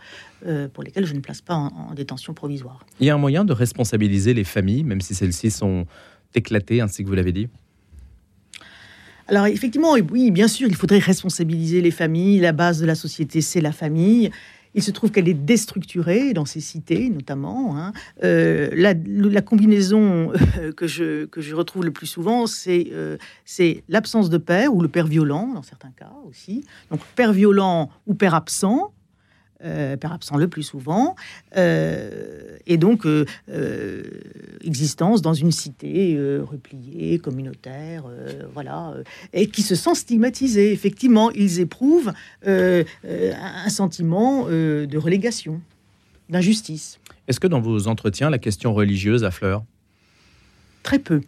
euh, 0.47 0.69
pour 0.69 0.83
lesquels 0.83 1.07
je 1.07 1.15
ne 1.15 1.21
place 1.21 1.41
pas 1.41 1.55
en, 1.55 1.95
détention 1.95 2.35
provisoire. 2.35 2.85
Il 3.01 3.07
y 3.07 3.11
a 3.11 3.15
un 3.15 3.19
moyen 3.19 3.47
de 3.47 3.55
responsabiliser 3.55 4.35
les 4.35 4.45
familles, 4.45 4.85
même 4.85 5.01
si 5.01 5.15
celles-ci 5.15 5.51
sont 5.51 5.87
éclatées, 6.35 6.83
ainsi 6.83 7.05
que 7.05 7.09
vous 7.09 7.15
l'avez 7.15 7.33
dit? 7.33 7.49
Alors 9.29 9.47
effectivement, 9.47 9.95
oui, 10.11 10.31
bien 10.31 10.49
sûr, 10.49 10.69
il 10.69 10.77
faudrait 10.77 10.99
responsabiliser 10.99 11.81
les 11.81 11.91
familles. 11.91 12.39
La 12.41 12.53
base 12.53 12.81
de 12.81 12.87
la 12.87 12.95
société, 12.95 13.41
c'est 13.41 13.63
la 13.63 13.73
famille. 13.73 14.31
Il 14.75 14.83
se 14.83 14.91
trouve 14.91 15.11
qu'elle 15.11 15.29
est 15.29 15.35
déstructurée 15.35 16.33
dans 16.33 16.45
ces 16.45 16.61
cités, 16.61 17.11
notamment. 17.11 17.77
Hein. 17.77 17.93
Euh, 18.25 18.71
la, 18.73 19.43
combinaison 19.43 20.33
euh, 20.59 20.73
que, 20.73 20.87
je, 20.87 21.55
retrouve 21.55 21.85
le 21.85 21.91
plus 21.91 22.07
souvent, 22.07 22.45
euh, 22.69 23.17
c'est 23.45 23.85
l'absence 23.89 24.31
de 24.31 24.39
père 24.39 24.75
ou 24.75 24.81
le 24.81 24.89
père 24.89 25.07
violent, 25.07 25.53
dans 25.55 25.63
certains 25.63 25.91
cas 25.91 26.13
aussi. 26.29 26.65
Donc, 26.91 27.01
père 27.17 27.33
violent 27.33 27.91
ou 28.07 28.15
père 28.15 28.35
absent, 28.35 28.93
euh, 29.65 29.97
père 29.97 30.13
absent 30.13 30.37
le 30.37 30.49
plus 30.49 30.63
souvent, 30.63 31.15
euh, 31.57 32.57
et 32.67 32.77
donc 32.77 33.07
euh, 33.07 33.25
existence 34.65 35.23
dans 35.23 35.35
une 35.35 35.53
cité 35.53 36.19
repliée, 36.41 37.19
communautaire, 37.19 38.05
voilà, 38.53 38.95
et 39.33 39.47
qui 39.47 39.63
se 39.63 39.75
sent 39.75 39.95
stigmatisés. 39.95 40.73
Effectivement, 40.73 41.31
ils 41.31 41.61
éprouvent 41.61 42.13
un 42.45 43.69
sentiment 43.69 44.47
de 44.47 44.97
relégation, 44.97 45.61
d'injustice. 46.29 46.99
Est-ce 47.29 47.39
que 47.41 47.47
dans 47.47 47.61
vos 47.61 47.87
entretiens, 47.89 48.31
la 48.31 48.39
question 48.39 48.75
religieuse 48.75 49.25
affleure? 49.25 49.65
Très 50.83 50.99
peu. 50.99 51.21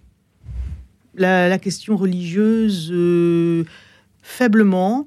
La, 1.14 1.48
la 1.48 1.58
question 1.58 1.96
religieuse, 1.96 2.92
faiblement. 4.22 5.06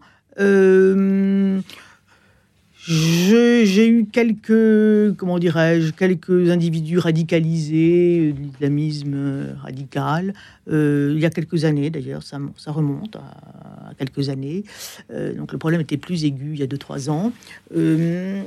J'ai 2.90 3.90
eu 3.90 4.06
quelques, 4.06 5.18
comment 5.18 5.40
dirais-je, 5.40 5.92
quelques 5.92 6.50
individus 6.50 7.00
radicalisés, 7.00 8.32
de 8.32 8.42
l'islamisme 8.42 9.56
radical, 9.62 10.34
euh, 10.72 11.12
il 11.14 11.22
y 11.22 11.26
a 11.26 11.30
quelques 11.30 11.66
années 11.66 11.90
d'ailleurs, 11.90 12.24
ça, 12.24 12.40
remonte 12.68 13.18
à, 13.18 13.94
quelques 14.00 14.30
années. 14.30 14.64
Euh, 15.12 15.34
donc 15.34 15.52
le 15.52 15.58
problème 15.58 15.82
était 15.82 15.98
plus 15.98 16.24
aigu 16.24 16.52
il 16.54 16.60
y 16.60 16.64
a 16.64 16.68
2-3 16.68 17.10
ans. 17.10 17.34
Euh, 17.76 18.42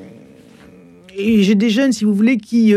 et 1.14 1.42
j'ai 1.42 1.54
des 1.54 1.68
jeunes, 1.68 1.92
si 1.92 2.04
vous 2.04 2.14
voulez, 2.14 2.38
qui 2.38 2.72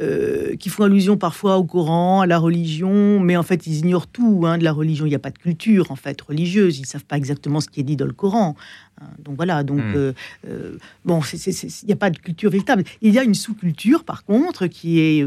euh, 0.00 0.56
qui 0.56 0.70
font 0.70 0.84
allusion 0.84 1.18
parfois 1.18 1.58
au 1.58 1.64
Coran, 1.64 2.22
à 2.22 2.26
la 2.26 2.38
religion, 2.38 3.20
mais 3.20 3.36
en 3.36 3.42
fait 3.42 3.66
ils 3.66 3.80
ignorent 3.80 4.06
tout 4.06 4.44
hein, 4.46 4.56
de 4.56 4.64
la 4.64 4.72
religion. 4.72 5.04
Il 5.04 5.10
n'y 5.10 5.14
a 5.14 5.18
pas 5.18 5.30
de 5.30 5.36
culture 5.36 5.90
en 5.90 5.96
fait 5.96 6.18
religieuse. 6.22 6.78
Ils 6.78 6.86
savent 6.86 7.04
pas 7.04 7.18
exactement 7.18 7.60
ce 7.60 7.68
qui 7.68 7.80
est 7.80 7.82
dit 7.82 7.96
dans 7.96 8.06
le 8.06 8.14
Coran. 8.14 8.56
Hein. 9.02 9.04
donc 9.18 9.36
voilà. 9.36 9.62
Donc 9.62 9.80
hmm. 9.80 9.94
euh, 9.94 10.12
euh, 10.48 10.78
bon, 11.04 11.20
il 11.20 11.86
n'y 11.86 11.92
a 11.92 11.96
pas 11.96 12.08
de 12.08 12.16
culture 12.16 12.50
véritable. 12.50 12.84
Il 13.02 13.12
y 13.12 13.18
a 13.18 13.22
une 13.22 13.34
sous-culture 13.34 14.04
par 14.04 14.24
contre 14.24 14.66
qui 14.66 14.98
est, 14.98 15.26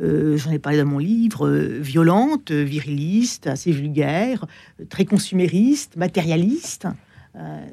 j'en 0.00 0.50
ai 0.50 0.58
parlé 0.58 0.78
dans 0.78 0.86
mon 0.86 0.98
livre, 0.98 1.50
violente, 1.50 2.50
viriliste, 2.52 3.46
assez 3.48 3.70
vulgaire, 3.70 4.46
très 4.88 5.04
consumériste, 5.04 5.96
matérialiste. 5.96 6.88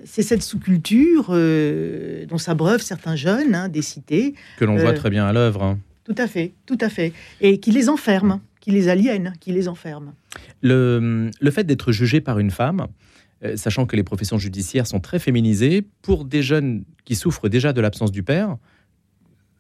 c'est 0.04 0.24
cette 0.24 0.44
sous-culture 0.44 1.28
dont 2.28 2.38
s'abreuvent 2.38 2.82
certains 2.82 3.16
jeunes 3.16 3.56
hein, 3.56 3.70
des 3.70 3.82
cités. 3.82 4.36
Que 4.58 4.66
l'on 4.66 4.76
voit 4.76 4.92
très 4.92 5.10
bien 5.10 5.26
à 5.26 5.32
l'œuvre. 5.32 5.78
Tout 6.04 6.16
à 6.18 6.28
fait, 6.28 6.54
tout 6.66 6.78
à 6.82 6.90
fait. 6.90 7.14
Et 7.42 7.60
qui 7.60 7.72
les 7.72 7.90
enferme, 7.90 8.42
qui 8.60 8.72
les 8.72 8.90
aliène, 8.90 9.34
qui 9.40 9.52
les 9.52 9.68
enferme. 9.68 10.14
Le, 10.62 11.30
le 11.40 11.52
fait 11.52 11.64
d'être 11.64 11.92
jugé 11.92 12.22
par 12.22 12.40
une 12.40 12.52
femme, 12.52 12.88
sachant 13.56 13.86
que 13.86 13.96
les 13.96 14.04
professions 14.04 14.38
judiciaires 14.38 14.88
sont 14.88 15.00
très 15.00 15.20
féminisées, 15.20 15.86
pour 16.02 16.26
des 16.26 16.42
jeunes 16.42 16.84
qui 17.04 17.16
souffrent 17.16 17.50
déjà 17.50 17.74
de 17.74 17.82
l'absence 17.82 18.12
du 18.12 18.24
père, 18.24 18.58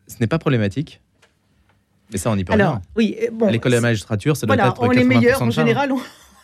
ce 0.07 0.15
n'est 0.19 0.27
pas 0.27 0.39
problématique 0.39 1.01
mais 2.13 2.19
ça, 2.19 2.29
on 2.29 2.37
y 2.37 2.43
peut 2.43 2.53
Alors, 2.53 2.79
Oui, 2.95 3.17
bon, 3.31 3.47
à 3.47 3.51
l'école 3.51 3.71
de 3.71 3.77
la 3.77 3.81
magistrature, 3.81 4.37
ça 4.37 4.45
doit 4.45 4.55
être 4.55 4.75
on 4.79 4.91
est 4.91 5.03
meilleurs 5.03 5.41
en 5.41 5.49
général. 5.49 5.91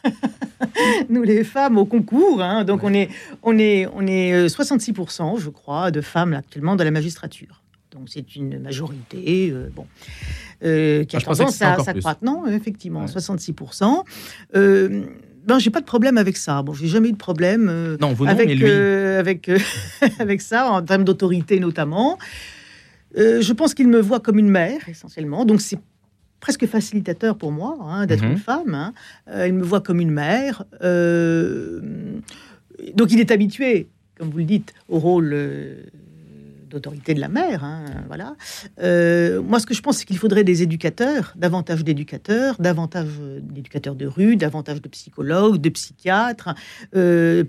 nous 1.09 1.23
les 1.23 1.43
femmes 1.43 1.77
au 1.77 1.85
concours. 1.85 2.41
Hein, 2.41 2.63
donc 2.63 2.83
on 2.83 2.93
est, 2.93 3.09
on 3.43 3.57
est, 3.57 3.87
on 3.93 4.05
est 4.07 4.47
66%, 4.47 5.35
euh, 5.35 5.39
je 5.39 5.49
crois, 5.49 5.91
de 5.91 6.01
femmes 6.01 6.33
actuellement 6.33 6.75
dans 6.75 6.83
la 6.83 6.91
magistrature. 6.91 7.61
Donc 7.91 8.07
c'est 8.07 8.35
une 8.35 8.59
majorité, 8.59 9.51
euh, 9.51 9.69
bon, 9.75 9.87
euh, 10.63 11.03
qui 11.05 11.15
a 11.15 11.19
ah, 11.21 11.25
tendance 11.25 11.61
à 11.61 11.79
s'accroître. 11.79 12.23
Non, 12.23 12.45
effectivement, 12.47 13.05
66%. 13.05 14.03
Euh, 14.55 15.05
ben, 15.45 15.57
j'ai 15.57 15.71
pas 15.71 15.81
de 15.81 15.85
problème 15.85 16.17
avec 16.17 16.37
ça. 16.37 16.61
Bon, 16.61 16.73
j'ai 16.73 16.87
jamais 16.87 17.09
eu 17.09 17.13
de 17.13 17.17
problème 17.17 17.97
non, 17.99 18.13
vous 18.13 18.27
avec, 18.27 18.49
lui... 18.49 18.69
avec, 18.69 19.49
avec 20.19 20.41
ça, 20.41 20.69
en 20.69 20.81
termes 20.83 21.03
d'autorité 21.03 21.59
notamment. 21.59 22.19
je 23.15 23.53
pense 23.53 23.73
qu'il 23.73 23.87
me 23.87 23.99
voit 23.99 24.19
comme 24.19 24.37
une 24.37 24.49
mère, 24.49 24.87
essentiellement. 24.87 25.45
Donc 25.45 25.61
c'est 25.61 25.79
presque 26.39 26.65
facilitateur 26.65 27.37
pour 27.37 27.51
moi 27.51 27.77
hein, 27.81 28.05
d'être 28.05 28.23
mhm. 28.23 28.31
une 28.31 28.37
femme. 28.37 28.73
Hein. 28.73 28.93
Euh, 29.29 29.47
il 29.47 29.53
me 29.53 29.63
voit 29.63 29.81
comme 29.81 29.99
une 29.99 30.11
mère. 30.11 30.63
Euh, 30.81 31.81
donc 32.93 33.11
il 33.11 33.19
est 33.19 33.31
habitué, 33.31 33.89
comme 34.17 34.29
vous 34.29 34.39
le 34.39 34.45
dites, 34.45 34.73
au 34.87 34.99
rôle 34.99 35.31
euh, 35.33 35.83
d'autorité 36.69 37.13
de 37.13 37.19
la 37.19 37.27
mère. 37.27 37.63
Hein, 37.63 37.85
voilà. 38.07 38.35
moi, 39.41 39.59
ce 39.59 39.65
que 39.65 39.73
je 39.73 39.81
pense, 39.81 39.97
c'est 39.97 40.05
qu'il 40.05 40.17
faudrait 40.17 40.43
des 40.43 40.63
éducateurs, 40.63 41.33
davantage 41.35 41.83
d'éducateurs, 41.83 42.55
davantage 42.59 43.07
d'éducateurs 43.41 43.95
de 43.95 44.05
rue, 44.05 44.35
davantage 44.35 44.81
de 44.81 44.87
psychologues, 44.89 45.57
de 45.57 45.69
psychiatres, 45.69 46.53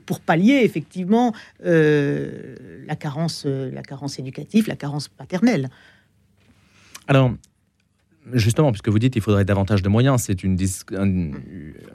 pour 0.06 0.20
pallier 0.20 0.60
effectivement 0.64 1.32
la 1.62 2.96
carence, 2.98 3.46
la 3.46 3.82
carence 3.82 4.18
éducative, 4.18 4.68
la 4.68 4.76
carence 4.76 5.08
paternelle. 5.08 5.68
Alors, 7.08 7.32
Justement, 8.32 8.70
puisque 8.70 8.88
vous 8.88 8.98
dites 8.98 9.14
qu'il 9.14 9.22
faudrait 9.22 9.44
davantage 9.46 9.82
de 9.82 9.88
moyens, 9.88 10.22
c'est 10.22 10.44
une, 10.44 10.56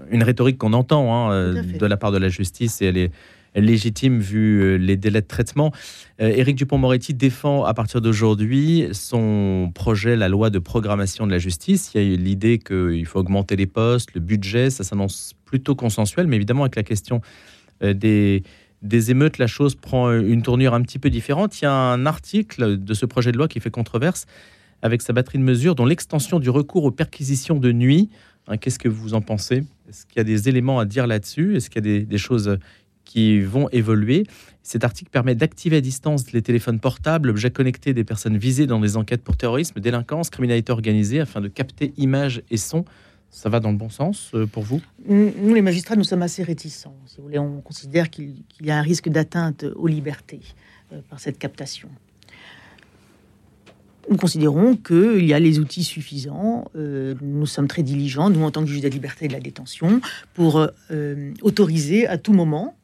une, 0.10 0.24
rhétorique 0.24 0.58
qu'on 0.58 0.74
entend 0.74 1.13
hein, 1.13 1.32
euh, 1.32 1.62
de 1.62 1.86
la 1.86 1.98
part 1.98 2.12
de 2.12 2.17
la 2.17 2.29
justice 2.29 2.82
et 2.82 2.86
elle 2.86 2.98
est, 2.98 3.12
légitime 3.55 4.19
vu 4.19 4.62
euh, 4.62 4.75
les 4.77 4.97
délais 4.97 5.21
de 5.21 5.27
traitement. 5.27 5.71
Euh, 6.21 6.27
Éric 6.27 6.55
Dupont-Moretti 6.55 7.13
défend 7.13 7.63
à 7.63 7.74
partir 7.74 8.01
d'aujourd'hui 8.01 8.89
son 8.91 9.71
projet, 9.74 10.15
la 10.15 10.29
loi 10.29 10.50
de 10.50 10.59
programmation 10.59 11.25
de 11.25 11.31
la 11.31 11.39
justice. 11.39 11.91
Il 11.93 12.03
y 12.03 12.13
a 12.13 12.17
l'idée 12.17 12.59
qu'il 12.59 13.05
faut 13.05 13.19
augmenter 13.19 13.55
les 13.55 13.67
postes, 13.67 14.13
le 14.13 14.21
budget, 14.21 14.69
ça 14.69 14.83
s'annonce 14.83 15.33
plutôt 15.45 15.75
consensuel, 15.75 16.27
mais 16.27 16.35
évidemment 16.35 16.63
avec 16.63 16.75
la 16.75 16.83
question 16.83 17.21
des, 17.81 18.43
des 18.81 19.12
émeutes, 19.12 19.38
la 19.38 19.47
chose 19.47 19.75
prend 19.75 20.12
une 20.13 20.41
tournure 20.41 20.74
un 20.74 20.81
petit 20.81 21.00
peu 21.00 21.09
différente. 21.09 21.59
Il 21.59 21.65
y 21.65 21.67
a 21.67 21.74
un 21.74 22.05
article 22.05 22.77
de 22.77 22.93
ce 22.93 23.05
projet 23.05 23.31
de 23.31 23.38
loi 23.38 23.47
qui 23.47 23.59
fait 23.59 23.71
controverse 23.71 24.25
avec 24.81 25.01
sa 25.01 25.13
batterie 25.13 25.39
de 25.39 25.43
mesures, 25.43 25.75
dont 25.75 25.85
l'extension 25.85 26.39
du 26.39 26.50
recours 26.50 26.83
aux 26.83 26.91
perquisitions 26.91 27.55
de 27.55 27.71
nuit. 27.71 28.09
Hein, 28.47 28.57
qu'est-ce 28.57 28.79
que 28.79 28.89
vous 28.89 29.13
en 29.13 29.21
pensez? 29.21 29.63
Est-ce 29.89 30.05
qu'il 30.05 30.17
y 30.17 30.19
a 30.19 30.24
des 30.24 30.47
éléments 30.50 30.79
à 30.79 30.85
dire 30.85 31.07
là-dessus? 31.07 31.55
Est-ce 31.55 31.69
qu'il 31.69 31.85
y 31.85 31.97
a 31.97 32.01
des, 32.01 32.17
choses 32.17 32.57
qui 33.15 33.39
vont 33.39 33.69
évoluer 33.69 34.25
Cet 34.62 34.84
article 34.84 35.10
permet 35.10 35.36
d'activer 35.36 35.77
à 35.77 35.81
distance 35.81 36.34
les 36.34 36.41
téléphones 36.41 36.81
portables, 36.81 37.29
objets 37.29 37.50
connectés 37.50 37.93
des 37.93 38.03
personnes 38.03 38.38
visées 38.38 38.67
dans 38.67 38.81
des 38.81 38.98
enquêtes 38.98 39.24
pour 39.24 39.38
terrorisme, 39.38 39.79
délinquance, 39.79 40.29
criminalité 40.29 40.74
organisée, 40.74 41.22
afin 41.22 41.39
de 41.39 41.48
capter 41.48 41.93
images 41.95 42.41
et 42.51 42.57
sons. 42.57 42.84
Ça 43.29 43.48
va 43.48 43.62
dans 43.62 43.72
le 43.72 43.77
bon 43.77 43.89
sens 43.89 44.31
euh, 44.34 44.45
pour 44.45 44.63
vous? 44.63 44.81
Nous, 45.07 45.53
les 45.53 45.62
magistrats, 45.62 45.95
nous 45.95 46.03
sommes 46.03 46.24
assez 46.24 46.43
réticents. 46.43 46.95
Si 47.05 47.17
vous 47.17 47.24
voulez, 47.24 47.39
on 47.39 47.62
considère 47.62 48.10
qu'il 48.10 48.43
y 48.62 48.69
a 48.69 48.77
un 48.77 48.81
risque 48.81 49.07
d'atteinte 49.07 49.63
aux 49.63 49.88
libertés 49.88 50.41
euh, 50.91 51.00
par 51.10 51.19
cette 51.19 51.39
captation 51.39 51.89
nous 54.07 54.18
considérons 54.18 54.75
qu'il 54.75 55.25
y 55.25 55.33
a 55.33 55.40
les 55.40 55.57
outils 55.57 55.83
suffisants. 55.83 56.70
Euh, 56.75 57.16
nous 57.24 57.48
sommes 57.48 57.68
très 57.68 57.81
diligents, 57.81 58.29
nous 58.29 58.44
en 58.44 58.51
tant 58.51 58.61
que 58.61 58.68
juge 58.68 58.81
de 58.81 58.87
la 58.87 58.94
liberté 58.94 59.25
et 59.25 59.27
de 59.27 59.33
la 59.33 59.40
détention, 59.40 60.00
pour 60.35 60.63
autoriser 61.42 62.05
à 62.05 62.20
tout 62.20 62.31
moment, 62.31 62.75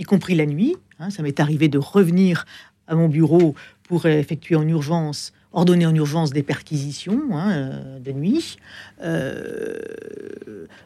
y 0.00 0.04
compris 0.04 0.34
la 0.34 0.46
nuit. 0.46 0.76
Hein, 0.98 1.10
ça 1.10 1.22
m'est 1.22 1.38
arrivé 1.38 1.68
de 1.68 1.78
revenir 1.78 2.46
à 2.88 2.96
mon 2.96 3.08
bureau 3.08 3.54
pour 3.84 4.06
effectuer 4.06 4.56
en 4.56 4.66
urgence 4.66 5.32
ordonner 5.52 5.86
en 5.86 5.94
urgence 5.94 6.30
des 6.30 6.42
perquisitions 6.42 7.20
hein, 7.32 7.50
euh, 7.50 7.98
de 7.98 8.12
nuit, 8.12 8.56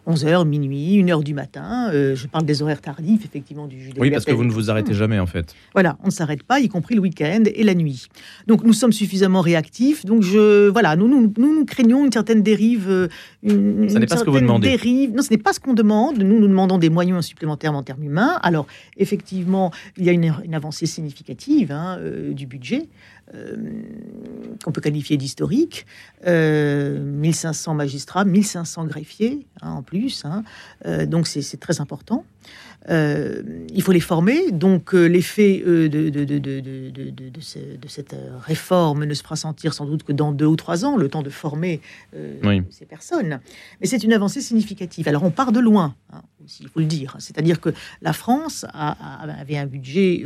11h, 0.06 0.46
minuit, 0.46 1.02
1h 1.02 1.22
du 1.22 1.34
matin. 1.34 1.90
Euh, 1.92 2.14
je 2.14 2.26
parle 2.26 2.44
des 2.44 2.62
horaires 2.62 2.80
tardifs, 2.80 3.24
effectivement, 3.24 3.66
du 3.66 3.80
juge. 3.80 3.94
Oui, 3.98 4.10
parce 4.10 4.24
que 4.24 4.32
vous 4.32 4.44
ne 4.44 4.52
vous 4.52 4.70
arrêtez 4.70 4.94
jamais, 4.94 5.18
en 5.18 5.26
fait. 5.26 5.54
Voilà, 5.72 5.96
on 6.02 6.06
ne 6.06 6.12
s'arrête 6.12 6.42
pas, 6.42 6.60
y 6.60 6.68
compris 6.68 6.94
le 6.94 7.00
week-end 7.00 7.44
et 7.46 7.62
la 7.62 7.74
nuit. 7.74 8.06
Donc, 8.46 8.64
nous 8.64 8.72
sommes 8.72 8.92
suffisamment 8.92 9.40
réactifs. 9.40 10.04
Donc, 10.04 10.22
je, 10.22 10.68
voilà, 10.68 10.96
nous, 10.96 11.08
nous, 11.08 11.32
nous, 11.36 11.64
craignons 11.64 12.04
une 12.04 12.12
certaine 12.12 12.42
dérive. 12.42 12.88
Euh, 12.88 13.08
une, 13.42 13.88
ce 13.88 13.98
n'est 13.98 14.06
pas 14.06 14.16
ce 14.16 14.24
que 14.24 14.30
vous 14.30 14.40
demandez. 14.40 14.68
Dérive. 14.68 15.12
Non, 15.14 15.22
ce 15.22 15.30
n'est 15.30 15.38
pas 15.38 15.52
ce 15.52 15.60
qu'on 15.60 15.74
demande. 15.74 16.18
Nous, 16.18 16.40
nous 16.40 16.48
demandons 16.48 16.78
des 16.78 16.90
moyens 16.90 17.24
supplémentaires 17.24 17.74
en 17.74 17.82
termes 17.82 18.02
humains. 18.02 18.38
Alors, 18.42 18.66
effectivement, 18.96 19.72
il 19.96 20.04
y 20.04 20.10
a 20.10 20.12
une, 20.12 20.54
avancée 20.54 20.86
significative 20.86 21.72
hein, 21.72 21.98
du 22.30 22.46
budget. 22.46 22.88
Euh, 23.34 23.56
qu'on 24.62 24.70
peut 24.70 24.80
qualifier 24.80 25.16
d'historique. 25.16 25.86
1500 26.26 26.26
euh, 26.26 27.74
magistrats, 27.74 28.24
1500 28.24 28.84
greffiers 28.86 29.46
hein, 29.62 29.72
en 29.72 29.82
plus. 29.82 30.24
Hein. 30.24 30.44
Euh, 30.86 31.06
donc 31.06 31.26
c'est 31.26 31.58
très 31.58 31.80
important. 31.80 32.24
Euh, 32.90 33.42
il 33.72 33.82
faut 33.82 33.92
les 33.92 34.00
former. 34.00 34.50
Donc 34.50 34.94
euh, 34.94 35.06
l'effet 35.06 35.62
euh, 35.66 35.88
de, 35.88 36.10
de, 36.10 36.24
de, 36.24 36.38
de, 36.38 37.88
cette 37.88 38.16
réforme 38.42 39.04
ne 39.04 39.14
se 39.14 39.22
fera 39.22 39.36
sentir 39.36 39.72
sans 39.74 39.86
doute 39.86 40.02
que 40.02 40.12
dans 40.12 40.32
deux 40.32 40.46
ou 40.46 40.56
trois 40.56 40.84
ans, 40.84 40.96
le 40.96 41.08
temps 41.08 41.22
de 41.22 41.30
former 41.30 41.80
ces 42.70 42.84
personnes. 42.86 43.40
Mais 43.80 43.86
c'est 43.86 44.02
une 44.04 44.12
avancée 44.12 44.40
significative. 44.40 45.08
Alors 45.08 45.24
on 45.24 45.30
part 45.30 45.52
de 45.52 45.60
loin, 45.60 45.94
hein, 46.12 46.22
il 46.60 46.68
faut 46.68 46.80
le 46.80 46.86
dire. 46.86 47.16
C'est-à-dire 47.18 47.60
que 47.60 47.70
la 48.02 48.12
France 48.12 48.66
avait 48.72 49.56
un 49.56 49.66
budget 49.66 50.24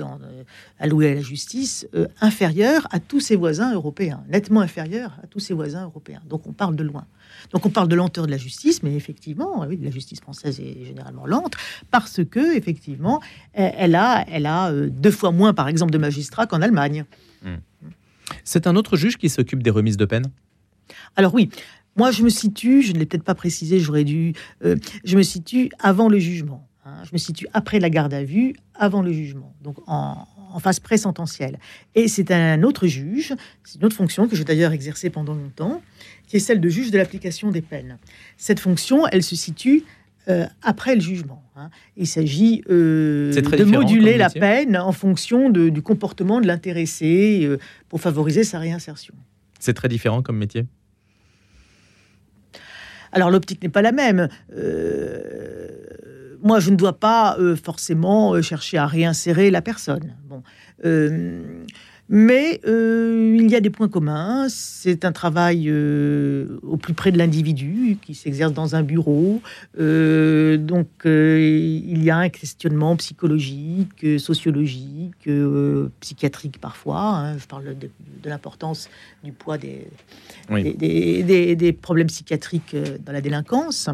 alloué 0.79 1.13
à 1.13 1.15
la 1.15 1.21
justice 1.21 1.87
inférieur 2.21 2.87
à 2.91 3.01
tous 3.01 3.21
ses 3.21 3.37
voisins 3.37 3.75
européens, 3.75 4.23
nettement 4.29 4.61
inférieur 4.61 5.19
à 5.23 5.27
tous 5.27 5.41
ses 5.41 5.55
voisins 5.55 5.85
européens. 5.85 6.23
Donc 6.29 6.47
on 6.47 6.53
parle 6.53 6.77
de 6.77 6.85
loin. 6.85 7.07
Donc 7.53 7.67
on 7.67 7.71
parle 7.71 7.89
de 7.89 7.95
lenteur 7.95 8.27
de 8.27 8.31
la 8.31 8.37
justice, 8.37 8.83
mais 8.83 8.95
effectivement, 8.95 9.65
oui, 9.67 9.79
la 9.83 9.91
justice 9.91 10.21
française 10.21 10.61
est 10.61 10.85
généralement 10.85 11.27
lente 11.27 11.55
parce 11.91 12.21
que 12.25 12.57
effectivement, 12.57 13.21
elle 13.53 13.95
a, 13.95 14.25
elle 14.29 14.47
a 14.47 14.71
euh, 14.71 14.89
deux 14.91 15.11
fois 15.11 15.31
moins, 15.31 15.55
par 15.55 15.69
exemple, 15.69 15.93
de 15.93 15.99
magistrats 15.99 16.47
qu'en 16.47 16.63
Allemagne. 16.63 17.05
Hmm. 17.43 17.57
C'est 18.45 18.67
un 18.67 18.77
autre 18.77 18.97
juge 18.97 19.17
qui 19.17 19.29
s'occupe 19.29 19.63
des 19.63 19.71
remises 19.71 19.97
de 19.97 20.05
peine? 20.05 20.27
Alors 21.17 21.35
oui. 21.35 21.51
Moi, 21.99 22.11
je 22.11 22.23
me 22.23 22.31
situe, 22.31 22.83
je 22.83 22.93
ne 22.93 22.99
l'ai 22.99 23.07
peut-être 23.07 23.25
pas 23.25 23.35
précisé, 23.35 23.81
j'aurais 23.81 24.05
dû. 24.05 24.33
Euh, 24.65 24.77
je 25.05 25.17
me 25.17 25.23
situe 25.23 25.71
avant 25.79 26.09
le 26.09 26.19
jugement. 26.19 26.67
Hein. 26.87 27.03
je 27.05 27.11
me 27.13 27.19
situe 27.19 27.47
après 27.53 27.81
la 27.81 27.91
garde 27.91 28.15
à 28.15 28.25
vue, 28.25 28.55
avant 28.75 29.03
le 29.03 29.13
jugement. 29.13 29.55
Donc 29.63 29.77
en, 29.87 30.27
en 30.53 30.59
phase 30.59 30.81
pré-sententielle. 30.81 31.59
Et 31.95 32.09
c'est 32.09 32.31
un 32.31 32.63
autre 32.63 32.87
juge, 32.87 33.35
c'est 33.65 33.79
une 33.79 33.85
autre 33.85 33.97
fonction 33.97 34.29
que 34.29 34.37
j'ai 34.37 34.45
d'ailleurs 34.45 34.73
exercée 34.73 35.11
pendant 35.11 35.35
longtemps, 35.35 35.83
qui 36.27 36.37
est 36.37 36.41
celle 36.41 36.61
de 36.61 36.69
juge 36.69 36.91
de 36.91 36.99
l'application 36.99 37.51
des 37.51 37.63
peines. 37.63 37.99
Cette 38.37 38.61
fonction, 38.61 39.07
elle 39.09 39.23
se 39.23 39.37
situe 39.37 39.85
euh, 40.29 40.47
après 40.63 40.95
le 40.95 41.01
jugement. 41.01 41.43
Hein. 41.57 41.71
Il 41.97 42.07
s'agit 42.07 42.63
euh, 42.71 43.33
de 43.33 43.65
moduler 43.65 44.19
la 44.19 44.31
peine 44.31 44.77
en 44.77 44.93
fonction 44.93 45.49
du 45.51 45.83
comportement 45.83 46.41
de 46.41 46.47
l'intéressé 46.47 47.41
euh, 47.45 47.59
pour 47.89 48.01
favoriser 48.01 48.45
sa 48.45 48.59
réinsertion. 48.59 49.15
C'est 49.59 49.75
très 49.75 49.89
différent 49.89 50.23
comme 50.23 50.37
métier? 50.37 50.67
Alors 53.13 53.31
l'optique 53.31 53.63
n'est 53.63 53.69
pas 53.69 53.83
la 53.83 53.93
même. 53.93 54.29
moi, 56.43 56.61
je 56.61 56.71
ne 56.71 56.77
dois 56.77 56.99
pas 56.99 57.37
forcément 57.63 58.41
chercher 58.43 58.79
à 58.79 58.87
réinsérer 58.87 59.51
la 59.51 59.63
personne. 59.63 60.15
Mais 62.11 62.61
euh, 62.67 63.37
il 63.39 63.51
y 63.51 63.57
a 63.57 63.61
des 63.61 63.69
points 63.69 63.89
communs. 63.89 64.47
C'est 64.49 65.05
un 65.05 65.13
travail 65.13 65.69
euh, 65.69 66.59
au 66.63 66.79
plus 66.79 66.95
près 66.95 67.13
de 67.13 67.19
l'individu 67.19 67.99
qui 68.01 68.15
s'exerce 68.15 68.53
dans 68.55 68.75
un 68.75 68.83
bureau. 68.83 69.43
Euh, 69.79 70.57
donc 70.57 70.89
il 71.05 72.03
y 72.03 72.11
a 72.11 72.17
un 72.17 72.29
questionnement 72.31 72.97
psychologique, 72.97 74.19
sociologique, 74.19 75.29
psychiatrique 76.01 76.59
parfois. 76.61 77.01
Hein. 77.01 77.39
Je 77.39 77.47
parle 77.47 77.77
de, 77.79 77.91
l'importance 78.25 78.89
du 79.23 79.33
poids 79.33 79.59
des, 79.59 79.87
des, 80.49 81.57
des, 81.57 81.73
problèmes 81.73 82.09
psychiatriques 82.09 82.77
dans 83.05 83.13
la 83.13 83.21
délinquance. 83.21 83.91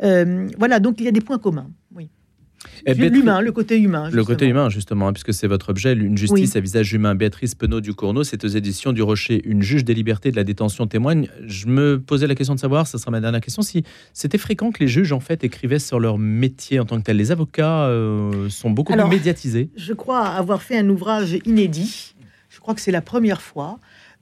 voilà, 0.00 0.80
donc 0.80 0.96
il 0.98 1.04
y 1.04 1.08
a 1.08 1.12
des 1.12 1.20
points 1.20 1.38
communs. 1.38 1.70
Oui. 1.94 2.08
L'humain, 2.86 3.40
le 3.40 3.52
côté 3.52 3.78
humain. 3.78 4.10
Le 4.10 4.24
côté 4.24 4.46
humain, 4.46 4.68
justement, 4.68 5.08
hein, 5.08 5.12
puisque 5.12 5.32
c'est 5.32 5.46
votre 5.46 5.70
objet, 5.70 5.92
une 5.94 6.18
justice 6.18 6.56
à 6.56 6.60
visage 6.60 6.92
humain. 6.92 7.14
Béatrice 7.14 7.54
Penaud 7.54 7.80
du 7.80 7.94
Cournot, 7.94 8.24
c'est 8.24 8.44
aux 8.44 8.48
éditions 8.48 8.92
du 8.92 9.02
Rocher, 9.02 9.42
une 9.44 9.62
juge 9.62 9.84
des 9.84 9.94
libertés 9.94 10.30
de 10.30 10.36
la 10.36 10.44
détention 10.44 10.86
témoigne. 10.86 11.28
Je 11.46 11.66
me 11.66 12.00
posais 12.00 12.26
la 12.26 12.34
question 12.34 12.54
de 12.54 12.60
savoir, 12.60 12.86
ce 12.86 12.98
sera 12.98 13.10
ma 13.10 13.20
dernière 13.20 13.40
question, 13.40 13.62
si 13.62 13.84
c'était 14.12 14.38
fréquent 14.38 14.70
que 14.72 14.80
les 14.80 14.88
juges, 14.88 15.12
en 15.12 15.20
fait, 15.20 15.44
écrivaient 15.44 15.78
sur 15.78 16.00
leur 16.00 16.18
métier 16.18 16.80
en 16.80 16.84
tant 16.84 16.98
que 16.98 17.04
tel. 17.04 17.16
Les 17.16 17.32
avocats 17.32 17.86
euh, 17.86 18.48
sont 18.48 18.70
beaucoup 18.70 18.92
plus 18.92 19.08
médiatisés. 19.08 19.70
Je 19.76 19.92
crois 19.92 20.26
avoir 20.26 20.62
fait 20.62 20.78
un 20.78 20.88
ouvrage 20.88 21.38
inédit. 21.44 22.14
Je 22.48 22.60
crois 22.60 22.74
que 22.74 22.80
c'est 22.80 22.92
la 22.92 23.02
première 23.02 23.42
fois 23.42 23.78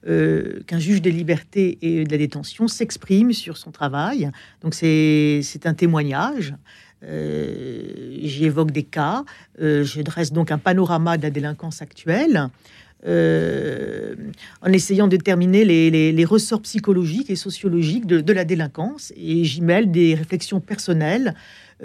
euh, 0.08 0.60
qu'un 0.66 0.80
juge 0.80 1.00
des 1.00 1.12
libertés 1.12 1.78
et 1.80 2.04
de 2.04 2.10
la 2.10 2.18
détention 2.18 2.66
s'exprime 2.66 3.32
sur 3.32 3.56
son 3.56 3.70
travail. 3.70 4.30
Donc 4.62 4.74
c'est 4.74 5.42
un 5.64 5.74
témoignage. 5.74 6.54
Euh, 7.04 8.16
j'y 8.22 8.44
évoque 8.44 8.70
des 8.70 8.82
cas. 8.82 9.24
Euh, 9.60 9.84
je 9.84 10.02
dresse 10.02 10.32
donc 10.32 10.50
un 10.50 10.58
panorama 10.58 11.16
de 11.16 11.22
la 11.22 11.30
délinquance 11.30 11.82
actuelle. 11.82 12.48
en 13.04 14.72
essayant 14.72 15.08
de 15.08 15.16
déterminer 15.16 15.64
les, 15.64 16.24
ressorts 16.24 16.62
psychologiques 16.62 17.30
et 17.30 17.36
sociologiques 17.36 18.06
de, 18.06 18.32
la 18.32 18.44
délinquance. 18.44 19.12
Et 19.16 19.44
j'y 19.44 19.60
mêle 19.60 19.90
des 19.90 20.14
réflexions 20.14 20.60
personnelles 20.60 21.34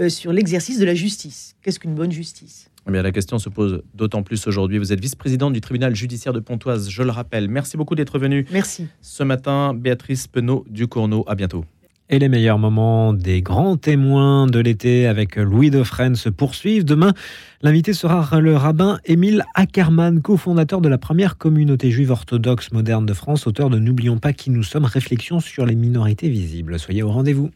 sur 0.10 0.32
l'exercice 0.32 0.78
de 0.78 0.86
la 0.86 0.94
justice. 0.94 1.56
Qu'est-ce 1.64 1.80
qu'une 1.80 1.96
bonne 1.96 2.12
justice? 2.12 2.70
Eh 2.88 2.92
bien, 2.92 3.02
la 3.02 3.12
question 3.12 3.38
se 3.38 3.50
pose 3.50 3.84
d'autant 3.94 4.24
plus 4.24 4.48
aujourd'hui. 4.48 4.78
Vous 4.78 4.94
êtes 4.94 5.00
vice-présidente 5.00 5.52
du 5.52 5.60
tribunal 5.60 5.94
judiciaire 5.94 6.32
de 6.32 6.40
Pontoise, 6.40 6.90
je 6.90 7.04
le 7.04 7.12
rappelle. 7.12 7.50
Merci 7.50 7.76
beaucoup 7.76 7.96
d'être 7.96 8.18
venue. 8.18 8.46
Merci. 8.52 8.88
Ce 9.02 9.24
matin, 9.24 9.74
Béatrice 9.74 10.28
Penaud 10.28 10.66
du 10.70 10.88
Cournot. 10.88 11.26
À 11.28 11.36
bientôt. 11.36 11.66
Et 12.10 12.20
les 12.20 12.30
meilleurs 12.30 12.58
moments 12.58 13.12
des 13.12 13.42
grands 13.42 13.76
témoins 13.76 14.48
de 14.48 14.60
l'été 14.60 15.08
avec 15.08 15.36
Louis 15.36 15.72
Dauphren 15.72 16.16
se 16.16 16.30
poursuivent. 16.30 16.86
Demain, 16.86 17.14
l'invité 17.62 17.92
sera 17.92 18.40
le 18.40 18.56
rabbin 18.56 19.00
Émile 19.04 19.44
Ackermann, 19.56 20.22
cofondateur 20.22 20.80
de 20.80 20.88
la 20.88 20.98
première 20.98 21.38
communauté 21.38 21.92
juive 21.92 22.12
orthodoxe 22.12 22.72
moderne 22.72 23.06
de 23.06 23.14
France, 23.14 23.46
auteur 23.46 23.70
de 23.70 23.78
N'oublions 23.78 24.20
pas 24.20 24.32
qui 24.32 24.52
nous 24.52 24.64
sommes, 24.64 24.86
réflexions 24.86 25.42
sur 25.42 25.66
les 25.66 25.76
minorités 25.76 26.30
visibles. 26.30 26.80
Soyez 26.80 27.04
au 27.04 27.12
rendez-vous. 27.12 27.52